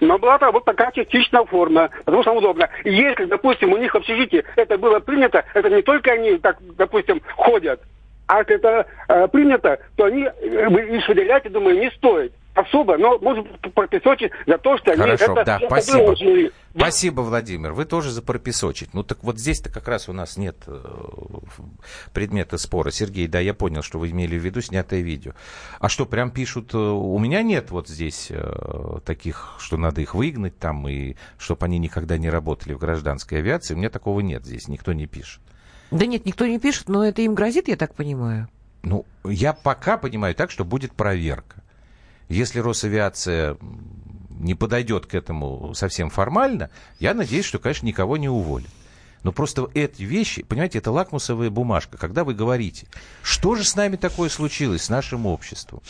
Но 0.00 0.18
была 0.18 0.36
-то 0.36 0.50
вот 0.50 0.64
такая 0.64 0.90
частичная 0.92 1.44
форма, 1.44 1.90
потому 2.04 2.22
что 2.22 2.32
удобно. 2.32 2.68
И 2.84 2.92
если, 2.92 3.26
допустим, 3.26 3.72
у 3.72 3.76
них 3.76 3.92
в 3.94 3.98
общежитии 3.98 4.44
это 4.56 4.78
было 4.78 4.98
принято, 4.98 5.44
это 5.54 5.70
не 5.70 5.82
только 5.82 6.12
они, 6.12 6.38
так, 6.38 6.56
допустим, 6.76 7.20
ходят, 7.36 7.80
а 8.26 8.40
это 8.40 8.86
э, 9.08 9.28
принято, 9.28 9.78
то 9.96 10.04
они 10.06 10.24
э, 10.24 10.96
их 10.96 11.08
выделять, 11.08 11.44
я 11.44 11.50
думаю, 11.50 11.78
не 11.78 11.90
стоит 11.92 12.32
особо, 12.54 12.96
но 12.96 13.18
может 13.18 13.46
пропесочить 13.74 14.32
за 14.46 14.58
то, 14.58 14.78
что 14.78 14.96
Хорошо, 14.96 15.24
они 15.24 15.32
это, 15.34 15.44
да, 15.44 15.56
это 15.56 15.66
спасибо. 15.66 15.96
выложили. 15.98 16.52
Спасибо, 16.76 17.20
Владимир. 17.20 17.72
Вы 17.72 17.84
тоже 17.84 18.10
за 18.10 18.22
пропесочить. 18.22 18.94
Ну 18.94 19.04
так 19.04 19.22
вот 19.22 19.38
здесь-то 19.38 19.70
как 19.70 19.86
раз 19.86 20.08
у 20.08 20.12
нас 20.12 20.36
нет 20.36 20.56
э, 20.66 20.82
предмета 22.12 22.58
спора. 22.58 22.90
Сергей, 22.90 23.28
да, 23.28 23.38
я 23.38 23.54
понял, 23.54 23.82
что 23.82 23.98
вы 23.98 24.10
имели 24.10 24.36
в 24.36 24.44
виду 24.44 24.60
снятое 24.60 25.00
видео. 25.00 25.32
А 25.78 25.88
что, 25.88 26.06
прям 26.06 26.30
пишут, 26.30 26.74
э, 26.74 26.78
у 26.78 27.18
меня 27.18 27.42
нет 27.42 27.70
вот 27.70 27.88
здесь 27.88 28.28
э, 28.30 28.98
таких, 29.04 29.54
что 29.58 29.76
надо 29.76 30.00
их 30.00 30.14
выгнать 30.14 30.58
там, 30.58 30.88
и 30.88 31.14
чтобы 31.38 31.66
они 31.66 31.78
никогда 31.78 32.18
не 32.18 32.30
работали 32.30 32.72
в 32.72 32.78
гражданской 32.78 33.38
авиации. 33.38 33.74
У 33.74 33.76
меня 33.76 33.90
такого 33.90 34.20
нет 34.20 34.44
здесь, 34.44 34.68
никто 34.68 34.92
не 34.92 35.06
пишет. 35.06 35.40
Да 35.90 36.06
нет, 36.06 36.26
никто 36.26 36.46
не 36.46 36.58
пишет, 36.58 36.88
но 36.88 37.04
это 37.04 37.22
им 37.22 37.34
грозит, 37.34 37.68
я 37.68 37.76
так 37.76 37.94
понимаю. 37.94 38.48
Ну, 38.82 39.06
я 39.24 39.52
пока 39.52 39.96
понимаю 39.96 40.34
так, 40.34 40.50
что 40.50 40.64
будет 40.64 40.92
проверка. 40.92 41.63
Если 42.28 42.58
Росавиация 42.60 43.56
не 44.30 44.54
подойдет 44.54 45.06
к 45.06 45.14
этому 45.14 45.74
совсем 45.74 46.10
формально, 46.10 46.70
я 46.98 47.14
надеюсь, 47.14 47.44
что, 47.44 47.58
конечно, 47.58 47.86
никого 47.86 48.16
не 48.16 48.28
уволят. 48.28 48.68
Но 49.22 49.32
просто 49.32 49.68
эти 49.74 50.02
вещи, 50.02 50.42
понимаете, 50.42 50.78
это 50.78 50.90
лакмусовая 50.90 51.48
бумажка. 51.50 51.96
Когда 51.96 52.24
вы 52.24 52.34
говорите, 52.34 52.86
что 53.22 53.54
же 53.54 53.64
с 53.64 53.74
нами 53.74 53.96
такое 53.96 54.28
случилось, 54.28 54.82
с 54.82 54.88
нашим 54.90 55.26
обществом? 55.26 55.80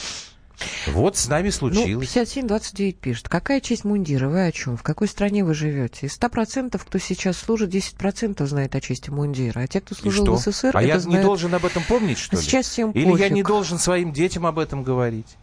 Вот 0.86 1.16
с 1.16 1.26
нами 1.26 1.46
Ну, 1.46 1.52
случилось. 1.52 2.06
5729 2.08 2.98
пишет. 2.98 3.28
Какая 3.28 3.60
часть 3.60 3.84
мундира? 3.84 4.28
Вы 4.28 4.46
о 4.46 4.52
чем? 4.52 4.76
В 4.76 4.84
какой 4.84 5.08
стране 5.08 5.44
вы 5.44 5.52
живете? 5.52 6.06
Из 6.06 6.16
100%, 6.16 6.78
кто 6.80 6.98
сейчас 6.98 7.38
служит, 7.38 7.74
10% 7.74 8.46
знает 8.46 8.74
о 8.76 8.80
части 8.80 9.10
мундира. 9.10 9.60
А 9.60 9.66
те, 9.66 9.80
кто 9.80 9.96
служил 9.96 10.26
в 10.26 10.38
СССР, 10.38 10.70
а 10.74 10.82
я 10.82 11.00
знают... 11.00 11.18
не 11.20 11.24
должен 11.26 11.52
об 11.54 11.64
этом 11.64 11.82
помнить, 11.82 12.18
что 12.18 12.36
ли? 12.36 12.42
сейчас 12.42 12.68
всем 12.68 12.92
Или 12.92 13.06
я 13.06 13.12
пофиг. 13.12 13.30
не 13.32 13.42
должен 13.42 13.78
своим 13.78 14.12
детям 14.12 14.46
об 14.46 14.60
этом 14.60 14.84
говорить? 14.84 15.36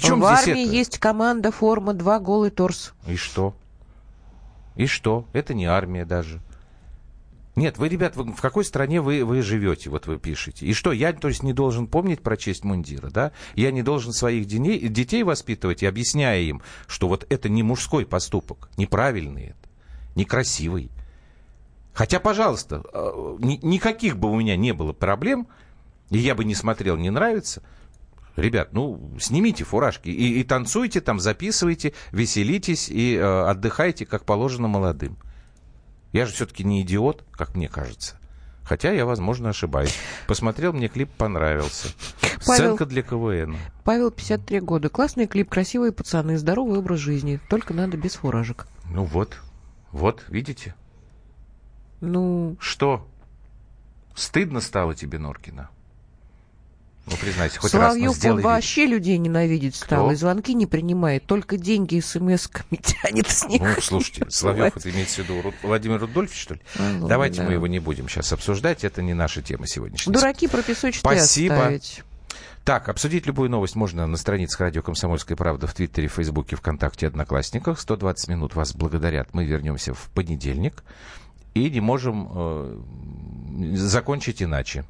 Причем 0.00 0.20
в 0.20 0.24
армии 0.24 0.64
это? 0.64 0.72
есть 0.72 0.98
команда, 0.98 1.50
форма, 1.52 1.94
два 1.94 2.18
голый 2.18 2.50
торс. 2.50 2.94
И 3.06 3.16
что? 3.16 3.54
И 4.76 4.86
что? 4.86 5.26
Это 5.32 5.54
не 5.54 5.66
армия 5.66 6.04
даже. 6.04 6.40
Нет, 7.56 7.76
вы, 7.78 7.88
ребят, 7.88 8.14
вы- 8.14 8.32
в 8.32 8.40
какой 8.40 8.64
стране 8.64 9.00
вы, 9.00 9.24
вы 9.24 9.42
живете, 9.42 9.90
вот 9.90 10.06
вы 10.06 10.16
пишете. 10.18 10.64
И 10.64 10.72
что, 10.72 10.92
я, 10.92 11.12
то 11.12 11.26
есть, 11.26 11.42
не 11.42 11.52
должен 11.52 11.88
помнить 11.88 12.22
про 12.22 12.36
честь 12.36 12.62
мундира, 12.62 13.10
да? 13.10 13.32
Я 13.56 13.72
не 13.72 13.82
должен 13.82 14.12
своих 14.12 14.46
деней, 14.46 14.78
детей 14.88 15.24
воспитывать 15.24 15.82
и 15.82 15.86
объясняя 15.86 16.38
им, 16.40 16.62
что 16.86 17.08
вот 17.08 17.26
это 17.28 17.48
не 17.48 17.64
мужской 17.64 18.06
поступок, 18.06 18.68
неправильный 18.76 19.46
это, 19.46 19.68
некрасивый. 20.14 20.90
Хотя, 21.92 22.20
пожалуйста, 22.20 22.84
э, 22.92 23.36
ни- 23.40 23.58
никаких 23.60 24.16
бы 24.16 24.30
у 24.30 24.36
меня 24.38 24.56
не 24.56 24.72
было 24.72 24.92
проблем, 24.92 25.48
и 26.10 26.18
я 26.18 26.36
бы 26.36 26.44
не 26.44 26.54
смотрел, 26.54 26.96
не 26.96 27.10
нравится. 27.10 27.60
Ребят, 28.38 28.72
ну, 28.72 29.12
снимите 29.20 29.64
фуражки 29.64 30.08
и, 30.08 30.40
и 30.40 30.44
танцуйте 30.44 31.00
там, 31.00 31.18
записывайте, 31.18 31.92
веселитесь 32.12 32.88
и 32.88 33.16
э, 33.16 33.20
отдыхайте, 33.48 34.06
как 34.06 34.24
положено 34.24 34.68
молодым. 34.68 35.16
Я 36.12 36.24
же 36.24 36.32
все-таки 36.32 36.62
не 36.64 36.82
идиот, 36.82 37.24
как 37.32 37.54
мне 37.56 37.68
кажется. 37.68 38.16
Хотя 38.62 38.92
я, 38.92 39.06
возможно, 39.06 39.48
ошибаюсь. 39.48 39.94
Посмотрел, 40.26 40.72
мне 40.72 40.88
клип 40.88 41.10
понравился. 41.10 41.88
Павел- 42.46 42.76
Сценка 42.76 42.86
для 42.86 43.02
КВН. 43.02 43.56
Павел, 43.82 44.10
53 44.10 44.60
года. 44.60 44.88
Классный 44.88 45.26
клип, 45.26 45.48
красивые 45.48 45.90
пацаны, 45.90 46.38
здоровый 46.38 46.78
образ 46.78 47.00
жизни. 47.00 47.40
Только 47.48 47.74
надо 47.74 47.96
без 47.96 48.14
фуражек. 48.14 48.66
Ну 48.90 49.04
вот, 49.04 49.38
вот, 49.90 50.24
видите? 50.28 50.74
Ну, 52.00 52.56
Что? 52.60 53.08
Стыдно 54.14 54.60
стало 54.60 54.94
тебе, 54.94 55.18
Норкина? 55.18 55.70
Ну, 57.10 57.16
признайся, 57.16 57.58
хоть 57.60 57.72
раз, 57.74 57.82
но 57.82 57.88
Соловьев, 57.88 58.12
сделай 58.16 58.32
он 58.32 58.38
вид. 58.38 58.44
вообще 58.44 58.86
людей 58.86 59.18
ненавидеть 59.18 59.76
стал. 59.76 60.04
Кто? 60.06 60.12
И 60.12 60.16
звонки 60.16 60.54
не 60.54 60.66
принимает. 60.66 61.24
Только 61.26 61.56
деньги 61.56 61.98
смс-ками 62.00 62.76
тянет 62.82 63.28
с 63.28 63.44
них. 63.46 63.60
Ну, 63.62 63.80
слушайте, 63.80 64.26
Соловьев, 64.28 64.76
это 64.76 64.90
имеется 64.90 65.22
в 65.22 65.24
виду 65.24 65.40
Ру- 65.40 65.54
Владимир 65.62 66.00
Рудольфович, 66.00 66.40
что 66.40 66.54
ли? 66.54 66.60
А, 66.78 66.82
ладно, 66.82 67.08
Давайте 67.08 67.38
да. 67.42 67.46
мы 67.46 67.52
его 67.54 67.66
не 67.66 67.78
будем 67.78 68.08
сейчас 68.08 68.32
обсуждать, 68.32 68.84
это 68.84 69.02
не 69.02 69.14
наша 69.14 69.42
тема 69.42 69.66
сегодняшняя. 69.66 70.12
Дураки 70.12 70.46
пропесочить 70.48 70.96
и 70.96 71.00
Спасибо. 71.00 71.54
оставить. 71.56 72.02
Так, 72.64 72.90
обсудить 72.90 73.24
любую 73.26 73.48
новость 73.48 73.76
можно 73.76 74.06
на 74.06 74.18
страницах 74.18 74.60
радио 74.60 74.82
«Комсомольская 74.82 75.36
правда» 75.38 75.66
в 75.66 75.72
Твиттере, 75.72 76.08
Фейсбуке, 76.08 76.54
ВКонтакте, 76.56 77.06
Одноклассниках. 77.06 77.80
120 77.80 78.28
минут 78.28 78.54
вас 78.54 78.74
благодарят. 78.74 79.32
Мы 79.32 79.46
вернемся 79.46 79.94
в 79.94 80.10
понедельник 80.14 80.82
и 81.54 81.70
не 81.70 81.80
можем 81.80 82.28
э, 82.30 82.78
закончить 83.74 84.42
иначе. 84.42 84.84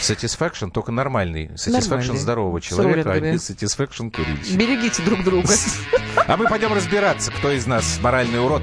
Satisfaction 0.00 0.70
только 0.70 0.92
нормальный. 0.92 1.46
Satisfaction 1.54 1.88
Нормальный. 1.90 2.18
здорового 2.18 2.60
человека, 2.60 3.12
а 3.12 3.20
не 3.20 3.36
Satisfaction 3.36 4.10
курильщика. 4.10 4.56
Берегите 4.56 5.02
друг 5.02 5.24
друга. 5.24 5.48
А 6.26 6.36
мы 6.36 6.46
пойдем 6.46 6.74
разбираться, 6.74 7.30
кто 7.30 7.50
из 7.50 7.66
нас 7.66 7.98
моральный 8.02 8.38
урод. 8.44 8.62